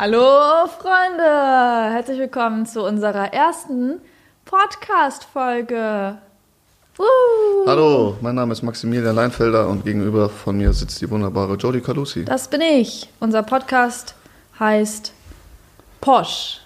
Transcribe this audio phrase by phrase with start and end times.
[0.00, 1.24] Hallo Freunde,
[1.92, 4.00] herzlich willkommen zu unserer ersten
[4.44, 6.18] Podcast-Folge.
[6.96, 7.66] Uh.
[7.66, 12.24] Hallo, mein Name ist Maximilian Leinfelder und gegenüber von mir sitzt die wunderbare Jodie Calusi.
[12.26, 13.08] Das bin ich.
[13.18, 14.14] Unser Podcast
[14.60, 15.12] heißt
[16.00, 16.60] Posch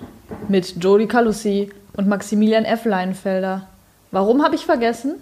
[0.49, 2.85] mit Jodie Calusi und Maximilian F.
[2.85, 3.67] Leinfelder.
[4.11, 5.14] Warum habe ich vergessen?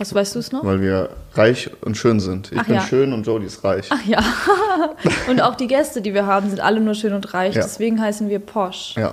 [0.00, 0.64] Was weißt du es noch?
[0.64, 2.50] Weil wir reich und schön sind.
[2.50, 2.80] Ich Ach bin ja.
[2.80, 3.86] schön und Jodie ist reich.
[3.90, 4.18] Ach ja.
[5.28, 7.54] und auch die Gäste, die wir haben, sind alle nur schön und reich.
[7.54, 7.62] Ja.
[7.62, 8.94] Deswegen heißen wir Posch.
[8.96, 9.12] Ja.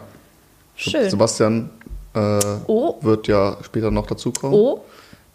[0.77, 1.09] Schön.
[1.09, 1.69] Sebastian
[2.15, 2.95] äh, Oh.
[3.01, 4.57] wird ja später noch dazukommen.
[4.57, 4.79] Oh,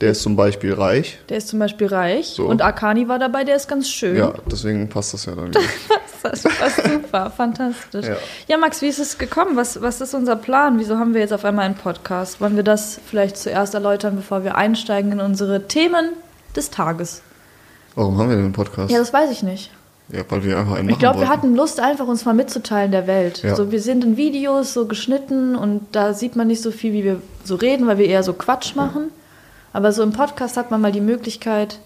[0.01, 1.19] Der ist zum Beispiel reich.
[1.29, 2.29] der ist zum Beispiel reich.
[2.29, 2.47] So.
[2.47, 4.17] Und Akani war dabei, der ist ganz schön.
[4.17, 5.51] Ja, deswegen passt das ja dann.
[6.23, 8.07] Das war super, fantastisch.
[8.07, 8.17] Ja.
[8.49, 8.59] Ja.
[8.59, 9.57] Max, wie ist es gekommen?
[9.57, 10.79] Was, was ist unser Plan?
[10.79, 12.41] Wieso haben wir jetzt auf einmal einen Podcast?
[12.41, 16.11] Wollen wir das vielleicht zuerst erläutern, bevor wir einsteigen in unsere Themen
[16.55, 17.23] des Tages?
[17.95, 18.91] Warum haben wir den Podcast?
[18.91, 19.71] Ja, das weiß ich nicht.
[20.09, 23.07] Ja, weil wir einfach einen Ich glaube, wir hatten Lust, einfach uns mal mitzuteilen der
[23.07, 23.43] Welt.
[23.43, 23.55] Ja.
[23.55, 27.05] So, wir sind in Videos so geschnitten und da sieht man nicht so viel, wie
[27.05, 29.11] wir so reden, weil wir eher so Quatsch machen.
[29.73, 31.79] Aber so im Podcast hat man mal die Möglichkeit,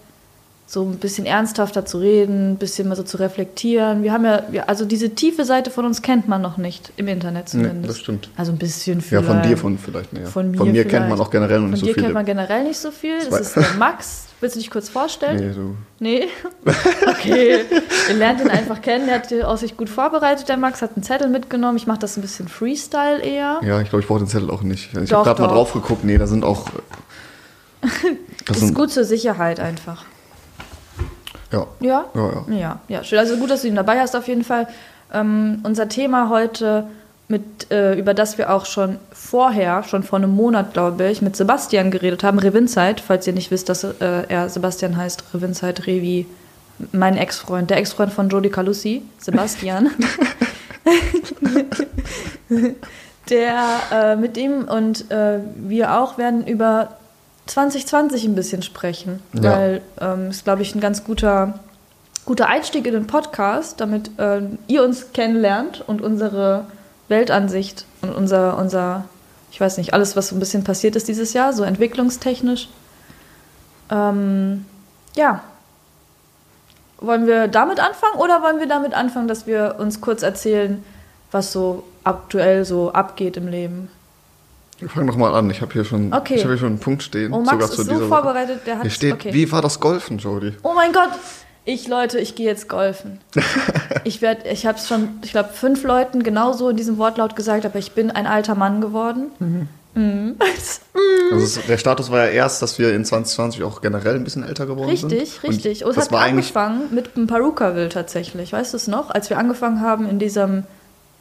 [0.69, 4.03] so ein bisschen ernsthafter zu reden, ein bisschen mal so zu reflektieren.
[4.03, 7.45] Wir haben ja, also diese tiefe Seite von uns kennt man noch nicht, im Internet
[7.45, 7.89] Nee, zumindest.
[7.89, 8.29] das stimmt.
[8.35, 9.27] Also ein bisschen Ja, vielleicht.
[9.27, 10.27] von dir von vielleicht näher.
[10.27, 12.03] Von mir von mir kennt man auch generell noch Von nicht so dir viele.
[12.07, 13.17] kennt man generell nicht so viel.
[13.29, 14.25] Das ist der Max.
[14.41, 15.37] Willst du dich kurz vorstellen?
[15.47, 15.75] nee, du.
[15.99, 16.27] Nee?
[17.07, 17.61] Okay.
[18.09, 19.07] Ihr lernt ihn einfach kennen.
[19.07, 20.81] Der hat aus sich gut vorbereitet, der Max.
[20.81, 21.77] Hat einen Zettel mitgenommen.
[21.77, 23.61] Ich mache das ein bisschen Freestyle eher.
[23.63, 24.89] Ja, ich glaube, ich brauche den Zettel auch nicht.
[25.01, 26.03] Ich habe gerade mal drauf geguckt.
[26.03, 26.65] Nee, da sind auch.
[28.45, 30.05] Das ist sind, gut zur Sicherheit einfach.
[31.51, 31.67] Ja.
[31.79, 32.05] Ja?
[32.13, 32.55] Ja, ja.
[32.55, 33.03] Ja, ja.
[33.03, 33.19] Schön.
[33.19, 34.67] Also gut, dass du ihn dabei hast auf jeden Fall.
[35.13, 36.87] Ähm, unser Thema heute,
[37.29, 41.35] mit, äh, über das wir auch schon vorher, schon vor einem Monat, glaube ich, mit
[41.35, 46.25] Sebastian geredet haben, Revinzeit, falls ihr nicht wisst, dass äh, er Sebastian heißt, Revinzeit, Revi,
[46.91, 49.89] mein Ex-Freund, der Ex-Freund von Jodie Calussi, Sebastian.
[53.29, 56.97] der äh, mit ihm und äh, wir auch werden über
[57.47, 59.51] 2020 ein bisschen sprechen, Ja.
[59.51, 61.59] weil ähm, ist, glaube ich, ein ganz guter,
[62.25, 66.65] guter Einstieg in den Podcast, damit ähm, ihr uns kennenlernt und unsere
[67.07, 69.05] Weltansicht und unser, unser,
[69.51, 72.69] ich weiß nicht, alles, was so ein bisschen passiert ist dieses Jahr, so entwicklungstechnisch.
[73.89, 74.65] Ähm,
[75.15, 75.41] ja.
[76.99, 80.83] Wollen wir damit anfangen oder wollen wir damit anfangen, dass wir uns kurz erzählen,
[81.31, 83.89] was so aktuell so abgeht im Leben?
[84.79, 85.49] Wir fangen doch mal an.
[85.49, 86.35] Ich habe hier schon, Okay.
[86.35, 87.33] ich habe hier schon einen Punkt stehen.
[87.33, 89.33] Oh, Max sogar ist so vorbereitet, der hat Hier steht, okay.
[89.33, 90.53] wie war das Golfen, Jody?
[90.63, 91.09] Oh mein Gott!
[91.65, 93.19] Ich, Leute, ich gehe jetzt golfen.
[94.05, 97.77] ich ich habe es schon, ich glaube, fünf Leuten genauso in diesem Wortlaut gesagt, aber
[97.77, 99.31] ich bin ein alter Mann geworden.
[99.39, 99.67] Mhm.
[101.31, 104.43] Also es, der Status war ja erst, dass wir in 2020 auch generell ein bisschen
[104.43, 105.11] älter geworden sind.
[105.11, 105.83] Richtig, richtig.
[105.83, 108.53] Und, es das hat war eigentlich angefangen mit dem Perukaville tatsächlich.
[108.53, 109.09] Weißt du es noch?
[109.09, 110.63] Als wir angefangen haben, in diesem,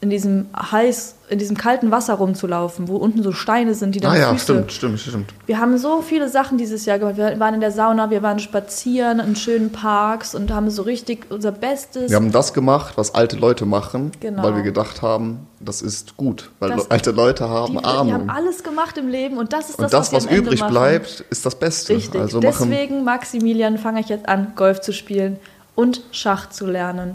[0.03, 4.13] in diesem heiß, in diesem kalten Wasser rumzulaufen, wo unten so Steine sind, die dann
[4.13, 5.35] Ah ja, Füße stimmt, stimmt, stimmt.
[5.47, 7.17] Wir haben so viele Sachen dieses Jahr gemacht.
[7.17, 11.27] Wir waren in der Sauna, wir waren spazieren in schönen Parks und haben so richtig
[11.31, 12.11] unser Bestes.
[12.11, 14.43] Wir haben das gemacht, was alte Leute machen, Genau.
[14.43, 18.13] weil wir gedacht haben, das ist gut, weil Das- alte Leute haben die, die Ahnung.
[18.13, 20.61] haben alles gemacht im Leben und das ist Und das, das, wir was Ende übrig
[20.61, 20.73] machen.
[20.73, 21.95] bleibt, ist das Beste.
[21.95, 22.21] Richtig.
[22.21, 25.39] Also Deswegen, Maximilian, fange ich jetzt an, Golf zu spielen
[25.75, 27.15] und Schach zu lernen.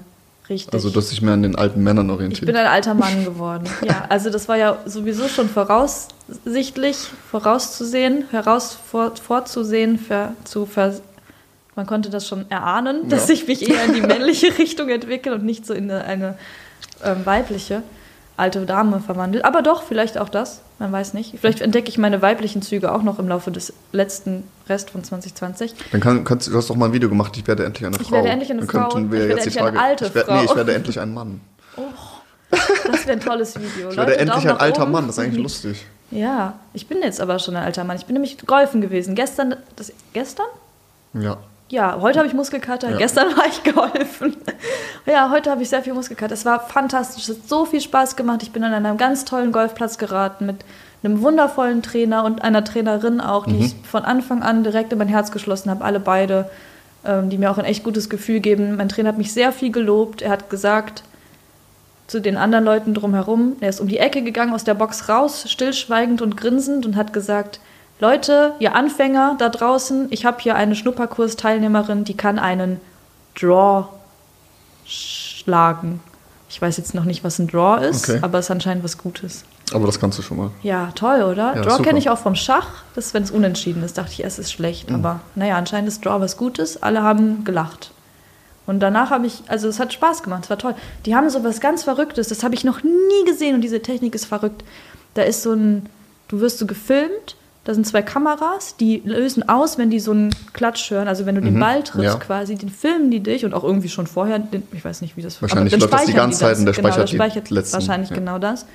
[0.51, 0.73] Richtig.
[0.73, 2.45] also dass sich mehr an den alten Männern ich orientiert.
[2.45, 3.63] bin ein alter Mann geworden.
[3.83, 6.97] Ja, also das war ja sowieso schon voraussichtlich,
[7.29, 10.93] vorauszusehen, heraus vor, vorzusehen, ver, zu ver,
[11.75, 13.33] man konnte das schon erahnen, dass Ja.
[13.33, 16.37] ich mich eher in die männliche Richtung entwickle und nicht so in eine, eine
[17.03, 17.81] ähm, weibliche
[18.37, 19.45] alte Dame verwandelt.
[19.45, 21.35] Aber doch, vielleicht auch das, man weiß nicht.
[21.39, 25.75] Vielleicht entdecke ich meine weiblichen Züge auch noch im Laufe des letzten Rest von 2020.
[25.91, 28.07] Dann kann, kannst, du hast doch mal ein Video gemacht, ich werde endlich eine Ich
[28.07, 28.15] Frau.
[28.15, 28.89] werde endlich eine Dann Frau.
[28.89, 30.37] könnten wir Ich werde jetzt die endlich eine Frage, alte ich werde, Frau.
[30.39, 31.41] Nee, ich werde endlich ein Mann.
[32.49, 33.69] Das wäre ein tolles Video.
[33.91, 34.91] Ich werde Leute, endlich Daumen ein alter oben.
[34.91, 35.85] Mann, das ist eigentlich lustig.
[36.09, 37.97] Ja, ich bin jetzt aber schon ein alter Mann.
[37.97, 39.13] Ich bin nämlich golfen gewesen.
[39.13, 40.47] Gestern, das, gestern?
[41.13, 41.37] Ja.
[41.71, 42.97] Ja, heute habe ich Muskelkater, Ja.
[42.97, 44.35] gestern war ich golfen.
[45.05, 46.33] Ja, heute habe ich sehr viel Muskelkater.
[46.33, 48.43] Es war fantastisch, es hat so viel Spaß gemacht.
[48.43, 50.57] Ich bin an einem ganz tollen Golfplatz geraten mit
[51.01, 55.07] einem wundervollen Trainer und einer Trainerin auch, die ich von Anfang an direkt in mein
[55.07, 55.83] Herz geschlossen habe.
[55.85, 56.49] Alle beide,
[57.05, 58.75] ähm, die mir auch ein echt gutes Gefühl geben.
[58.75, 60.21] Mein Trainer hat mich sehr viel gelobt.
[60.21, 61.03] Er hat gesagt
[62.07, 65.45] zu den anderen Leuten drumherum, er ist um die Ecke gegangen, aus der Box raus,
[65.49, 67.61] stillschweigend und grinsend und hat gesagt,
[68.01, 72.81] Leute, ihr Anfänger da draußen, ich habe hier eine Schnupperkurs-Teilnehmerin, die kann einen
[73.39, 73.85] Draw
[74.85, 76.01] schlagen.
[76.49, 78.19] Ich weiß jetzt noch nicht, was ein Draw ist, Okay.
[78.23, 79.43] aber es ist anscheinend was Gutes.
[79.71, 80.49] Aber das kannst du schon mal.
[80.63, 81.55] Ja, toll, oder?
[81.55, 82.83] Ja, Draw kenne ich auch vom Schach.
[82.95, 84.89] Das, wenn es unentschieden ist, dachte ich, es ist schlecht.
[84.89, 84.95] Mhm.
[84.95, 86.81] Aber naja, anscheinend ist Draw was Gutes.
[86.81, 87.91] Alle haben gelacht.
[88.65, 90.73] Und danach habe ich, also es hat Spaß gemacht, es war toll.
[91.05, 94.15] Die haben so was ganz Verrücktes, das habe ich noch nie gesehen und diese Technik
[94.15, 94.63] ist verrückt.
[95.13, 95.85] Da ist so ein,
[96.29, 100.35] du wirst so gefilmt, da sind zwei Kameras, die lösen aus, wenn die so einen
[100.53, 102.15] Klatsch hören, also wenn du den Ball triffst ja.
[102.15, 105.21] quasi, den filmen die dich und auch irgendwie schon vorher, den, ich weiß nicht, wie
[105.21, 108.09] das Wahrscheinlich läuft das die ganze Zeit und der genau, speichert die speichert letzten, wahrscheinlich
[108.09, 108.15] ja.
[108.15, 108.65] genau das.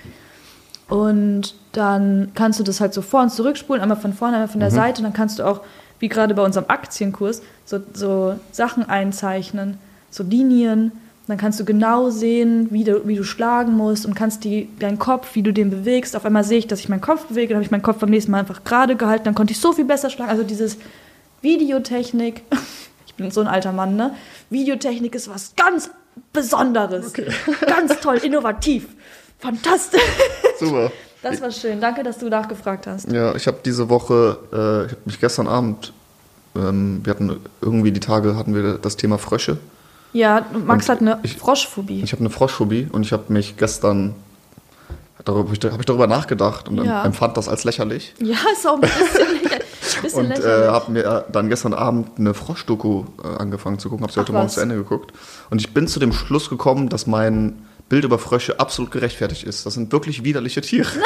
[0.88, 4.58] Und dann kannst du das halt so vor und zurückspulen, einmal von vorne, einmal von
[4.58, 4.64] Mhm.
[4.64, 4.98] der Seite.
[4.98, 5.62] Und dann kannst du auch,
[5.98, 9.78] wie gerade bei unserem Aktienkurs, so, so Sachen einzeichnen,
[10.10, 10.92] so Linien.
[11.26, 14.98] Dann kannst du genau sehen, wie du, wie du schlagen musst und kannst die, deinen
[14.98, 16.14] Kopf, wie du den bewegst.
[16.14, 18.10] Auf einmal sehe ich, dass ich meinen Kopf bewege, dann habe ich meinen Kopf beim
[18.10, 20.30] nächsten Mal einfach gerade gehalten, dann konnte ich so viel besser schlagen.
[20.30, 20.78] Also dieses
[21.42, 22.42] Videotechnik,
[23.06, 24.14] ich bin so ein alter Mann, ne?
[24.50, 25.90] Videotechnik ist was ganz
[26.32, 27.12] Besonderes.
[27.66, 28.88] Ganz toll, innovativ,
[29.38, 30.00] fantastisch.
[30.58, 30.90] Super.
[31.22, 31.80] Das war schön.
[31.80, 33.10] Danke, dass du nachgefragt hast.
[33.10, 35.92] Ja, ich habe diese Woche, äh, ich habe mich gestern Abend,
[36.54, 39.58] ähm, wir hatten irgendwie die Tage, hatten wir das Thema Frösche.
[40.16, 42.02] Ja, Max Und hat eine ich- Froschphobie.
[42.02, 44.14] Ich habe eine Froschphobie und ich habe mich gestern,
[45.24, 47.04] darüber, hab ich, darüber nachgedacht und Ja.
[47.04, 48.14] empfand das als lächerlich.
[48.20, 49.58] ja, ist auch ein bisschen, lächer-
[50.02, 50.70] bisschen Und äh, lächerlich.
[50.70, 54.48] habe mir dann gestern Abend eine Froschdoku äh, angefangen zu gucken, habe sie heute Morgen
[54.48, 55.12] zu Ende geguckt.
[55.50, 59.64] Und ich bin zu dem Schluss gekommen, dass mein Bild über Frösche absolut gerechtfertigt ist.
[59.66, 60.88] Das sind wirklich widerliche Tiere.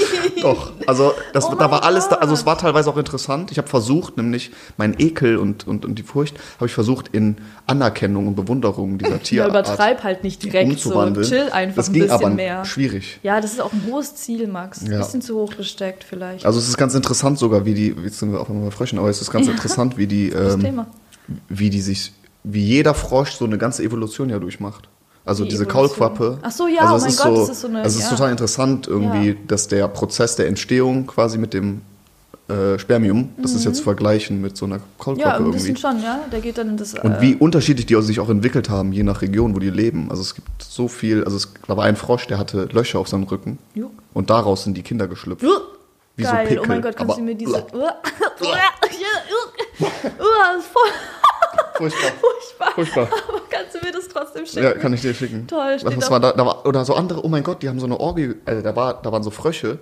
[0.42, 3.50] Doch, also das, Oh da war alles, da, also es war teilweise auch interessant.
[3.52, 7.36] Ich habe versucht, nämlich meinen Ekel und, und, und die Furcht, habe ich versucht in
[7.66, 10.90] Anerkennung und Bewunderung dieser ja, Tierart übertreib halt nicht direkt so.
[11.22, 12.64] Chill einfach das ein ging bisschen aber mehr.
[12.64, 13.20] schwierig.
[13.22, 14.82] Ja, das ist auch ein hohes Ziel, Max.
[14.82, 14.98] Ein Ja.
[14.98, 16.44] bisschen zu hoch gesteckt vielleicht.
[16.46, 19.08] Also es ist ganz interessant sogar, wie die, jetzt sind wir einmal bei Fröschen, aber
[19.08, 20.86] es ist ganz interessant, wie die, ähm,
[21.48, 22.12] wie die sich,
[22.44, 24.88] wie jeder Frosch so eine ganze Evolution ja durchmacht.
[25.26, 25.88] Also Die diese Evolution.
[25.98, 26.38] Kaulquappe.
[26.40, 27.98] Ach so, ja, also oh es mein ist Gott, so, das ist so eine- Also
[27.98, 28.16] es ist ja.
[28.16, 29.34] total interessant irgendwie, Ja.
[29.48, 31.82] dass der Prozess der Entstehung quasi mit dem
[32.48, 35.18] äh, Spermium, das ist jetzt zu vergleichen mit so einer Kaulquappe Mhm.
[35.20, 35.58] Ja, ein irgendwie.
[35.58, 36.20] bisschen schon, ja.
[36.30, 36.94] Der geht dann in das.
[36.94, 40.10] Und äh, wie unterschiedlich die sich auch entwickelt haben, je nach Region, wo die leben.
[40.10, 43.24] Also es gibt so viel, also es, war ein Frosch, der hatte Löcher auf seinem
[43.24, 43.90] Rücken Jo.
[44.14, 45.42] und daraus sind die Kinder geschlüpft.
[45.42, 45.48] Uh,
[46.14, 47.50] Wie so Geil, Pickel, oh mein Gott, kannst aber- du mir diese.
[47.52, 47.90] Uh, uh, uh, uh,
[49.80, 50.90] das ist voll
[51.76, 52.10] Furchtbar.
[52.20, 52.72] furchtbar.
[52.74, 53.08] Furchtbar.
[53.28, 54.62] Aber kannst du mir das trotzdem schicken?
[54.64, 55.46] Ja, kann ich dir schicken.
[55.46, 57.80] Toll, steht auf- war da, da war, oder so andere, oh mein Gott, die haben
[57.80, 59.78] so eine Orgie, also da, war, da waren so Frösche,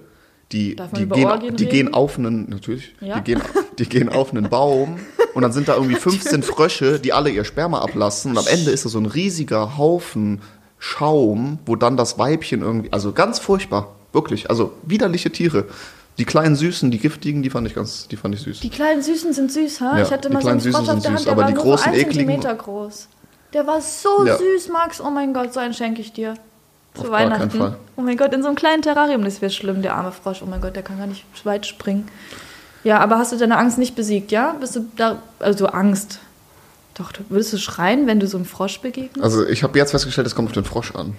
[0.53, 3.17] die, die, gehen, die gehen auf einen, natürlich, Ja?
[3.21, 3.43] die, gehen,
[3.79, 4.99] die gehen auf einen Baum
[5.35, 8.71] und dann sind da irgendwie 15 Frösche, die alle ihr Sperma ablassen und am Ende
[8.71, 10.43] ist da so ein riesiger Haufen
[10.79, 15.65] Schaum, wo dann das Weibchen irgendwie, also ganz furchtbar, wirklich, also widerliche Tiere.
[16.19, 18.61] Die kleinen Süßen, die giftigen, die fand ich ganz, die fand ich süß.
[18.61, 19.99] Die kleinen Süßen sind süß, ha?
[19.99, 21.55] Ja, ich hatte mal so einen Süßen auf der Hand, süß, der aber war die
[21.55, 23.09] nur großen, so ein ekligen- Zentimeter groß.
[23.53, 24.37] Der war so Ja.
[24.39, 25.01] süß, Max.
[25.01, 26.35] Oh mein Gott, so einen schenke ich dir.
[26.95, 27.51] Zu Auf gar Weihnachten.
[27.51, 27.77] Fall.
[27.97, 30.43] Oh mein Gott, in so einem kleinen Terrarium, das wäre schlimm, der arme Frosch.
[30.43, 32.07] Oh mein Gott, der kann gar nicht weit springen.
[32.85, 34.53] Ja, aber hast du deine Angst nicht besiegt, ja?
[34.61, 36.21] Bist du da, also Angst?
[36.97, 39.21] Doch, würdest du schreien, wenn du so einem Frosch begegnest?
[39.25, 41.17] Also ich habe jetzt festgestellt, es kommt auf den Frosch an.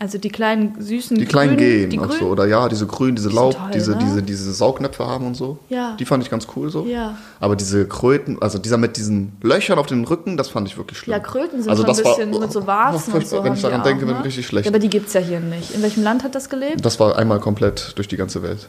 [0.00, 2.20] Also die kleinen süßen Die kleinen grünen, gehen auch grünen?
[2.20, 2.26] so.
[2.26, 3.98] Oder ja, diese grünen, diese Die Laub, toll, diese, ne?
[4.00, 5.58] diese, diese Saugnäpfe haben und so.
[5.68, 5.96] Ja.
[5.98, 6.86] Die fand ich ganz cool so.
[6.86, 7.16] Ja.
[7.40, 10.98] Aber diese Kröten, also dieser mit diesen Löchern auf dem Rücken, das fand ich wirklich
[10.98, 11.14] schlimm.
[11.14, 13.42] Ja, Kröten sind also schon ein das war- bisschen mit so Warzen und so.
[13.42, 14.08] Wenn ich daran auch, denke, ne?
[14.08, 14.66] wird mir richtig schlecht.
[14.66, 15.74] Ja, aber die gibt es ja hier nicht.
[15.74, 16.84] In welchem Land hat das gelebt?
[16.84, 18.68] das war einmal komplett durch die ganze Welt.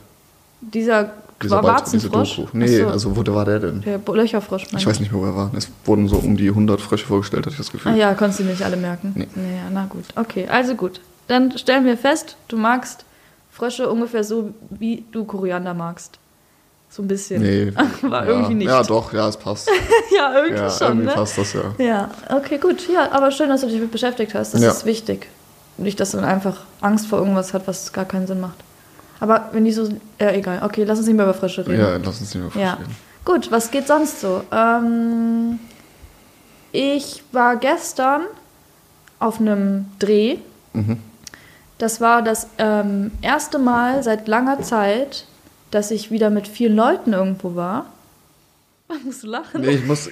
[0.62, 1.04] Dieser
[1.44, 2.36] Dieser diese Warzenfrosch?
[2.38, 2.50] Doku.
[2.58, 3.82] Nee, so, also wo der war der denn?
[3.82, 4.66] der Löcherfrosch.
[4.76, 5.52] Ich weiß nicht mehr, wo er war.
[5.56, 7.92] Es wurden so um die 100 Frösche vorgestellt, hatte ich das Gefühl.
[7.92, 9.12] Ah ja, konntest du nicht alle merken.
[9.16, 9.28] Nee.
[9.36, 10.04] Naja, na gut.
[10.16, 11.00] Okay, also gut.
[11.30, 13.06] Dann stellen wir fest, du magst
[13.52, 16.18] Frösche ungefähr so, wie du Koriander magst.
[16.90, 17.42] So ein bisschen.
[17.44, 17.72] Nee.
[18.04, 18.30] Aber ja.
[18.32, 18.68] irgendwie nicht.
[18.68, 19.70] Ja, doch, ja, es passt.
[20.18, 21.14] ja, irgendwie ja, schon, irgendwie ne?
[21.14, 21.62] passt das ja.
[21.78, 22.90] Ja, okay, gut.
[22.92, 24.56] Ja, aber schön, dass du dich damit beschäftigt hast.
[24.56, 24.72] Das Ja.
[24.72, 25.28] ist wichtig.
[25.78, 28.58] Nicht, dass man einfach Angst vor irgendwas hat, was gar keinen Sinn macht.
[29.20, 29.88] Aber wenn die so.
[30.20, 30.62] Ja, egal.
[30.64, 31.80] Okay, lass uns nicht mehr über Frösche reden.
[31.80, 32.76] Ja, lass uns nicht mehr Ja.
[32.78, 32.96] verstehen.
[33.24, 34.42] Gut, was geht sonst so?
[34.52, 35.60] Ähm,
[36.72, 38.22] ich war gestern
[39.20, 40.38] auf einem Dreh.
[40.74, 40.98] Mhm.
[41.80, 45.26] Das war das ähm, erste Mal seit langer Zeit,
[45.72, 47.88] dass ich wieder mit vielen Leuten irgendwo war.
[48.88, 49.62] Was musst du lachen?
[49.62, 50.08] Nee, ich muss,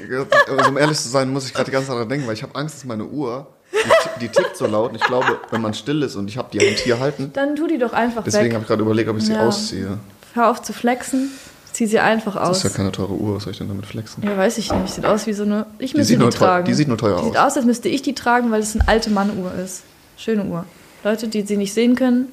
[0.49, 2.43] also um ehrlich zu sein, muss ich gerade die ganze Zeit daran denken, weil ich
[2.43, 5.73] habe Angst, dass meine Uhr, die, die tickt so laut und ich glaube, wenn man
[5.73, 8.45] still ist und ich habe die Hand hier halten, Dann tu die doch einfach deswegen
[8.45, 8.53] weg.
[8.53, 9.45] habe ich gerade überlegt, ob ich sie Ja.
[9.47, 9.97] ausziehe.
[10.33, 11.31] Hör auf zu flexen.
[11.73, 12.57] Zieh sie einfach Das aus.
[12.57, 14.23] ist ja keine teure Uhr, was soll ich denn damit flexen?
[14.23, 14.93] Ja, weiß ich nicht.
[14.93, 15.65] Sieht aus wie so eine.
[15.79, 16.65] Ich Die müsste sieht die, nur teuer- tragen.
[16.65, 17.51] die sieht nur teuer die Sieht aus.
[17.51, 19.83] aus, als müsste ich die tragen, weil es eine alte Mannuhr ist.
[20.17, 20.65] Schöne Uhr.
[21.07, 22.27] Leute, die sie nicht sehen können,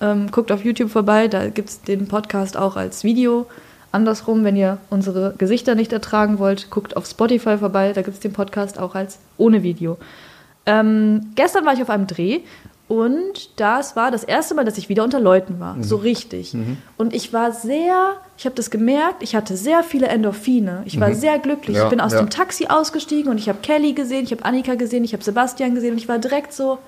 [0.00, 1.28] ähm, guckt auf YouTube vorbei.
[1.28, 3.46] Da gibt es den Podcast auch als Video.
[3.92, 7.92] Andersrum, wenn ihr unsere Gesichter nicht ertragen wollt, guckt auf Spotify vorbei.
[7.92, 9.96] Da gibt es den Podcast auch als ohne Video.
[10.66, 12.40] Ähm, gestern war ich auf einem Dreh
[12.88, 15.74] Und das war das erste Mal, dass ich wieder unter Leuten war.
[15.74, 15.84] Mhm.
[15.84, 16.52] So richtig.
[16.96, 20.82] Und ich war sehr, ich habe das gemerkt, ich hatte sehr viele Endorphine.
[20.84, 21.76] Ich war sehr glücklich.
[21.76, 21.80] Mhm.
[21.80, 22.18] Ja, ich bin aus ja.
[22.18, 25.76] dem Taxi ausgestiegen und ich habe Kelly gesehen, ich habe Annika gesehen, ich habe Sebastian
[25.76, 26.78] gesehen und ich war direkt so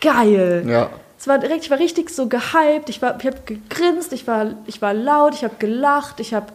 [0.00, 0.64] geil.
[0.68, 0.90] Ja.
[1.18, 4.52] Es war direkt, ich war richtig so gehypt, ich, war- ich habe gegrinst, ich war,
[4.66, 6.46] ich war laut, ich habe gelacht, ich habe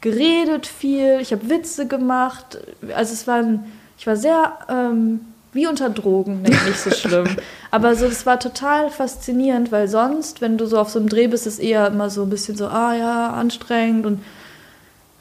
[0.00, 2.58] geredet viel, ich habe Witze gemacht.
[2.94, 5.20] Also es war, ein, ich war sehr ähm,
[5.52, 7.26] wie unter Drogen, nicht so schlimm.
[7.70, 11.26] Aber so, es war total faszinierend, weil sonst, wenn du so auf so einem Dreh
[11.26, 14.20] bist, ist eher immer so ein bisschen so, ah ja, anstrengend und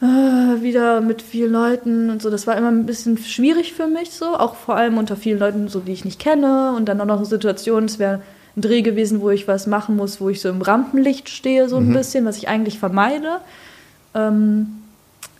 [0.01, 0.05] äh,
[0.61, 2.29] wieder mit vielen Leuten und so.
[2.29, 5.67] Das war immer ein bisschen schwierig für mich so, auch vor allem unter vielen Leuten,
[5.67, 6.73] so die ich nicht kenne.
[6.75, 8.21] Und dann auch noch eine Situation, es wäre
[8.55, 11.77] ein Dreh gewesen, wo ich was machen muss, wo ich so im Rampenlicht stehe, so
[11.77, 13.39] ein bisschen, was ich eigentlich vermeide.
[14.13, 14.81] Ähm,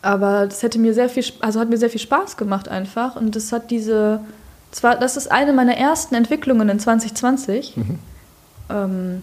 [0.02, 3.16] aber das hätte mir sehr viel, also hat mir sehr viel Spaß gemacht einfach.
[3.16, 4.22] Und das hat diese,
[4.72, 7.76] zwar, das ist eine meiner ersten Entwicklungen in 2020,
[8.70, 9.22] ähm,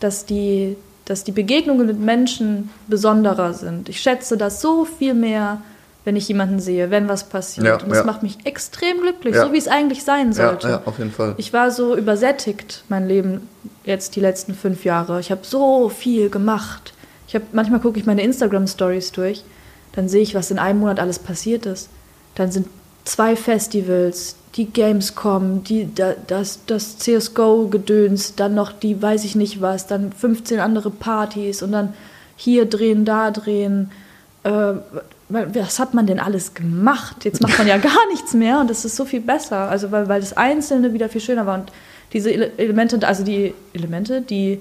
[0.00, 3.88] dass die, dass die Begegnungen mit Menschen besonderer sind.
[3.88, 5.60] Ich schätze das so viel mehr,
[6.04, 7.66] wenn ich jemanden sehe, wenn was passiert.
[7.66, 8.04] Ja, und das ja.
[8.04, 9.46] macht mich extrem glücklich, Ja.
[9.46, 10.68] so wie es eigentlich sein sollte.
[10.68, 11.34] ja, auf jeden Fall.
[11.38, 13.48] Ich war so übersättigt, mein Leben
[13.84, 15.20] jetzt die letzten fünf Jahre.
[15.20, 16.92] Ich habe so viel gemacht.
[17.26, 19.44] Ich habe manchmal gucke ich meine Instagram Stories durch,
[19.92, 21.88] dann sehe ich, was in einem Monat alles passiert ist.
[22.34, 22.66] Dann sind
[23.04, 29.34] zwei Festivals, die Gamescom, die da- das das CS:GO Gedöns, dann noch die weiß ich
[29.34, 31.92] nicht was, dann 15 andere Partys und dann
[32.36, 33.90] hier drehen, da drehen.
[34.44, 34.74] Äh,
[35.28, 37.24] was hat man denn alles gemacht?
[37.24, 39.68] Jetzt macht man ja gar nichts mehr und das ist so viel besser.
[39.70, 41.72] Also weil, weil das Einzelne wieder viel schöner war und
[42.12, 44.60] diese Ele Elemente, also die Elemente, die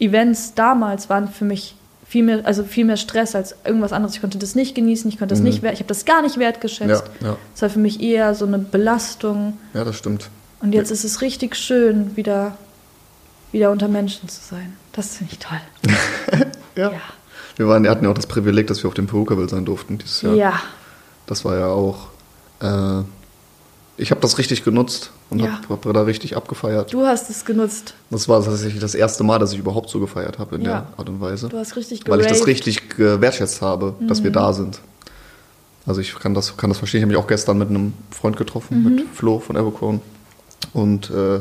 [0.00, 1.76] Events damals waren für mich
[2.08, 4.14] viel mehr, also viel mehr Stress als irgendwas anderes.
[4.14, 6.38] Ich konnte das nicht genießen, ich konnte das nicht, wert- ich habe das gar nicht
[6.38, 7.04] wertgeschätzt.
[7.20, 7.36] Ja, ja.
[7.54, 9.58] Es war für mich eher so eine Belastung.
[9.74, 10.30] Ja, das stimmt.
[10.60, 12.56] Und jetzt ist es richtig schön, wieder,
[13.52, 14.74] wieder unter Menschen zu sein.
[14.92, 15.60] Das finde ich toll.
[16.76, 16.92] Ja.
[16.92, 17.00] Ja.
[17.56, 19.98] Wir waren, wir hatten ja auch das Privileg, dass wir auf dem Perukaville sein durften
[19.98, 20.34] dieses Jahr.
[20.34, 20.60] Ja.
[21.26, 22.06] Das war ja auch.
[22.60, 23.02] Äh,
[23.98, 25.60] ich habe das richtig genutzt und Ja.
[25.68, 26.92] habe hab da richtig abgefeiert.
[26.92, 27.94] Du hast es genutzt.
[28.10, 30.68] Das war tatsächlich das erste Mal, dass ich überhaupt so gefeiert habe in Ja.
[30.68, 31.48] der Art und Weise.
[31.48, 32.46] Du hast richtig Weil ich das geraved.
[32.46, 32.50] Mhm.
[32.52, 34.80] richtig gewertschätzt habe, dass wir da sind.
[35.86, 36.98] Also ich kann das, kann das verstehen.
[36.98, 38.94] Ich habe mich auch gestern mit einem Freund getroffen, Mhm.
[38.94, 40.00] mit Flo von Evercone.
[40.72, 41.40] Und äh,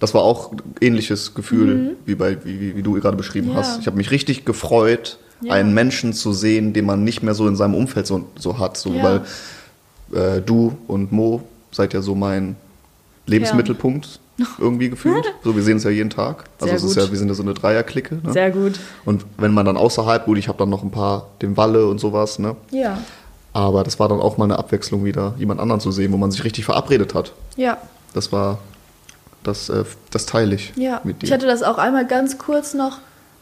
[0.00, 3.52] das war auch ein ähnliches Gefühl, wie, bei, wie, wie, du gerade beschrieben Mhm.
[3.54, 3.58] Ja.
[3.60, 3.80] hast.
[3.80, 5.18] Ich habe mich richtig gefreut,
[5.48, 8.76] einen Menschen zu sehen, den man nicht mehr so in seinem Umfeld so, so hat.
[8.76, 8.92] So.
[9.02, 9.22] Weil
[10.12, 12.56] äh, du und Mo seid ja so mein
[13.26, 14.20] Lebensmittelpunkt
[14.58, 15.24] irgendwie gefühlt.
[15.44, 16.44] So, wir sehen es ja jeden Tag.
[16.60, 18.20] Also Sehr es ist ja, wir sind ja so eine Dreierklicke.
[18.22, 18.32] Ne?
[18.32, 18.78] Sehr gut.
[19.04, 21.98] Und wenn man dann außerhalb, gut, ich habe dann noch ein paar, den Walle und
[21.98, 22.56] sowas, ne?
[22.70, 22.98] Ja.
[23.52, 26.30] Aber das war dann auch mal eine Abwechslung wieder, jemand anderen zu sehen, wo man
[26.30, 27.32] sich richtig verabredet hat.
[27.56, 27.78] Ja.
[28.14, 28.58] Das war,
[29.42, 31.26] das, äh, das teile ich Ja, mit dir.
[31.26, 32.98] ich hatte das auch einmal ganz kurz noch,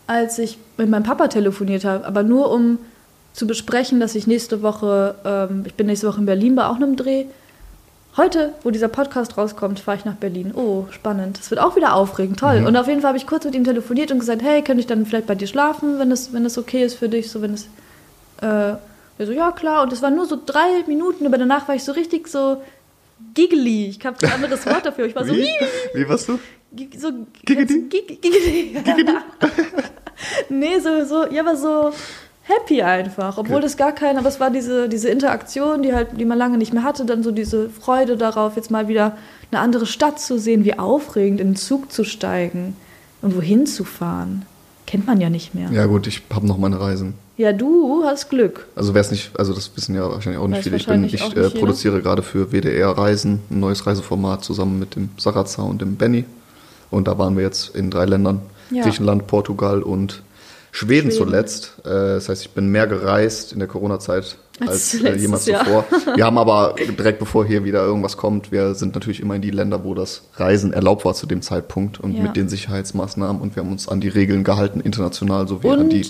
[0.06, 2.78] als ich mit meinem Papa telefoniert habe, aber nur um
[3.33, 6.76] zu besprechen, dass ich nächste Woche, ähm, ich bin nächste Woche in Berlin bei auch
[6.76, 7.26] einem Dreh.
[8.16, 10.52] Heute, wo dieser Podcast rauskommt, fahre ich nach Berlin.
[10.54, 11.38] Oh, spannend.
[11.38, 12.61] Das wird auch wieder aufregend, toll.
[12.61, 12.66] Mhm.
[12.66, 14.87] Und auf jeden Fall habe ich kurz mit ihm telefoniert und gesagt, hey, könnte ich
[14.87, 17.52] dann vielleicht bei dir schlafen, wenn es wenn es okay ist für dich, so wenn
[17.52, 17.64] es
[18.40, 18.76] äh,
[19.18, 19.82] er so, ja klar.
[19.82, 22.62] Und es waren nur so drei Minuten, aber danach war ich so richtig so
[23.35, 23.88] giggly.
[23.88, 25.06] Ich habe ein anderes Wort dafür.
[25.06, 25.49] Ich war so, wie?
[25.94, 26.38] wie warst du?
[26.96, 27.11] So
[27.44, 27.87] Giggity?
[27.88, 28.76] Gig- Giggity.
[30.49, 31.92] nee, so, so, ja, aber so
[32.49, 33.38] happy einfach.
[33.38, 33.62] Obwohl Okay.
[33.65, 36.73] das gar kein, aber es war diese, diese Interaktion, die halt, die man lange nicht
[36.73, 39.17] mehr hatte, dann so diese Freude darauf, jetzt mal wieder
[39.50, 42.76] eine andere Stadt zu sehen, wie aufregend, in den Zug zu steigen
[43.23, 44.45] und wohin zu fahren.
[44.87, 45.69] Kennt man ja nicht mehr.
[45.71, 47.15] Ja, Ja gut, ich habe noch meine Reisen.
[47.37, 48.67] du hast Glück.
[48.76, 50.76] Also wer es nicht, also das wissen ja wahrscheinlich auch nicht viele.
[50.76, 55.09] Ich, bin, ich äh, produziere gerade für WDR Reisen ein neues Reiseformat zusammen mit dem
[55.19, 56.25] Sarazar und dem Benny.
[56.91, 58.41] Und da waren wir jetzt in drei Ländern.
[58.71, 58.85] Ja.
[58.85, 60.23] Griechenland, Portugal und
[60.76, 61.26] Schweden, Schweden.
[61.26, 61.73] zuletzt.
[61.85, 65.64] Äh, das heißt, ich bin mehr gereist in der Corona-Zeit Als als äh, jemals Jahr.
[65.64, 65.85] zuvor.
[66.16, 69.50] Wir haben aber direkt bevor hier wieder irgendwas kommt, wir sind natürlich immer in die
[69.50, 72.23] Länder, wo das Reisen erlaubt war zu dem Zeitpunkt und Ja.
[72.23, 75.92] mit den Sicherheitsmaßnahmen und wir haben uns an die Regeln gehalten, international sowie an Und?
[75.92, 76.06] die